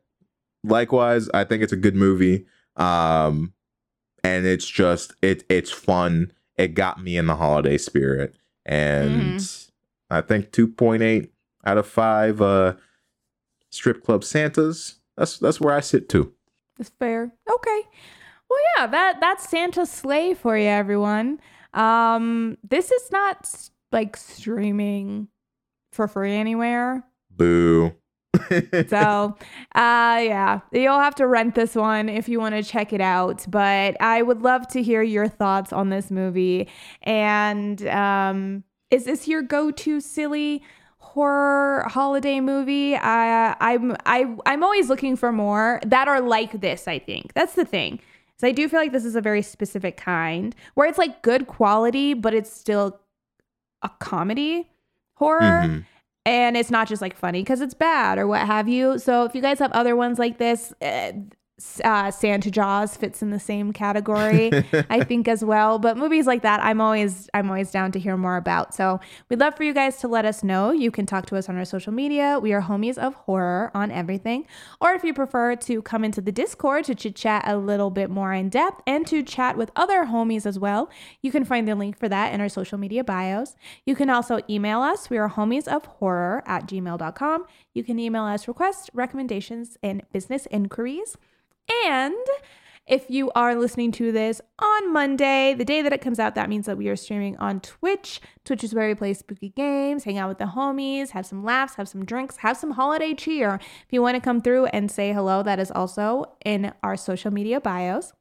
[0.63, 2.45] likewise, I think it's a good movie.
[2.75, 3.53] Um,
[4.23, 6.31] and it's just it it's fun.
[6.57, 8.35] It got me in the holiday spirit,
[8.65, 10.15] and Mm-hmm.
[10.15, 11.33] I think two point eight
[11.65, 12.75] out of five uh,
[13.69, 14.95] strip club Santas.
[15.17, 16.33] That's that's where I sit too.
[16.77, 17.31] That's fair.
[17.51, 17.81] Okay.
[18.49, 21.39] Well, yeah, that that's Santa's Slay for you, everyone.
[21.73, 23.49] Um, this is not
[23.91, 25.27] like streaming
[25.91, 27.03] for free anywhere.
[27.31, 27.93] Boo.
[28.89, 29.35] So,
[29.75, 33.45] uh, yeah, you'll have to rent this one if you want to check it out.
[33.47, 36.67] But I would love to hear your thoughts on this movie.
[37.03, 40.63] And um, is this your go-to silly
[40.97, 42.95] horror holiday movie?
[42.95, 46.87] I, I'm I I'm always looking for more that are like this.
[46.87, 47.99] I think that's the thing.
[48.37, 51.47] So I do feel like this is a very specific kind where it's like good
[51.47, 52.99] quality, but it's still
[53.83, 54.69] a comedy
[55.15, 55.85] horror Mhm.
[56.25, 58.97] And it's not just like funny because it's bad or what have you.
[58.99, 61.13] So if you guys have other ones like this, eh,
[61.83, 64.51] uh, Santa Jaws fits in the same category,
[64.89, 65.77] I think as well.
[65.77, 68.73] But movies like that, I'm always I'm always down to hear more about.
[68.73, 68.99] So
[69.29, 70.71] we'd love for you guys to let us know.
[70.71, 72.39] You can talk to us on our social media.
[72.41, 74.47] We are homies of horror on everything.
[74.81, 78.09] Or if you prefer to come into the Discord to chit chat a little bit
[78.09, 80.89] more in depth and to chat with other homies as well,
[81.21, 83.55] you can find the link for that in our social media bios.
[83.85, 85.09] You can also email us.
[85.09, 87.45] We are homies of horror at gmail.com.
[87.75, 91.15] You can email us requests, recommendations, and business inquiries.
[91.85, 92.15] And
[92.85, 96.49] if you are listening to this on Monday, the day that it comes out, that
[96.49, 98.19] means that we are streaming on Twitch.
[98.43, 101.75] Twitch is where we play spooky games, hang out with the homies, have some laughs,
[101.75, 103.55] have some drinks, have some holiday cheer.
[103.55, 107.31] If you want to come through and say hello, that is also in our social
[107.31, 108.11] media bios.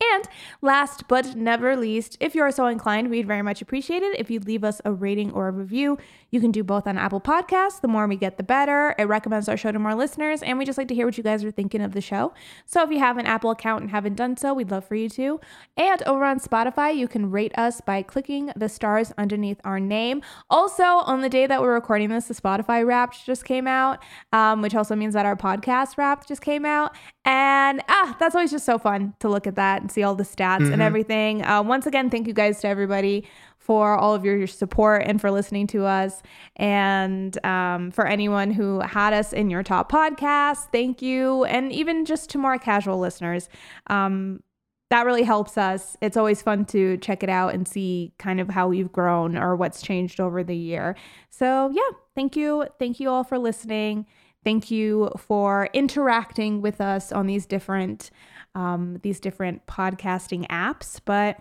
[0.00, 0.28] And
[0.62, 4.30] last but never least, if you are so inclined, we'd very much appreciate it if
[4.30, 5.98] you'd leave us a rating or a review.
[6.30, 7.80] You can do both on Apple Podcasts.
[7.80, 8.94] The more we get, the better.
[8.98, 11.24] It recommends our show to more listeners, and we just like to hear what you
[11.24, 12.34] guys are thinking of the show.
[12.66, 15.08] So if you have an Apple account and haven't done so, we'd love for you
[15.10, 15.40] to.
[15.76, 20.22] And over on Spotify, you can rate us by clicking the stars underneath our name.
[20.50, 24.02] Also, on the day that we're recording this, the Spotify Wrapped just came out,
[24.32, 26.94] um, which also means that our podcast Wrapped just came out.
[27.24, 30.24] And ah, that's always just so fun to look at that and see all the
[30.24, 31.44] stats and everything.
[31.44, 33.26] Uh, once again, thank you guys to everybody
[33.68, 36.22] for all of your, support and for listening to us.
[36.56, 41.44] And um, for anyone who had us in your top podcast, thank you.
[41.44, 43.50] And even just to more casual listeners,
[43.88, 44.42] um,
[44.88, 45.98] that really helps us.
[46.00, 49.54] It's always fun to check it out and see kind of how we've grown or
[49.54, 50.96] what's changed over the year.
[51.28, 52.64] So, yeah, thank you.
[52.78, 54.06] Thank you all for listening.
[54.44, 58.10] Thank you for interacting with us on these different
[58.54, 61.00] um, these different podcasting apps.
[61.04, 61.36] But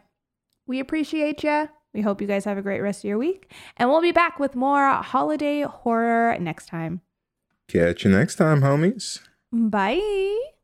[0.68, 1.70] we appreciate you.
[1.98, 4.40] We hope you guys have a great rest of your week, and we'll be back
[4.40, 7.02] with more holiday horror next time.
[7.68, 9.20] Catch you next time, homies.
[9.52, 10.57] Bye.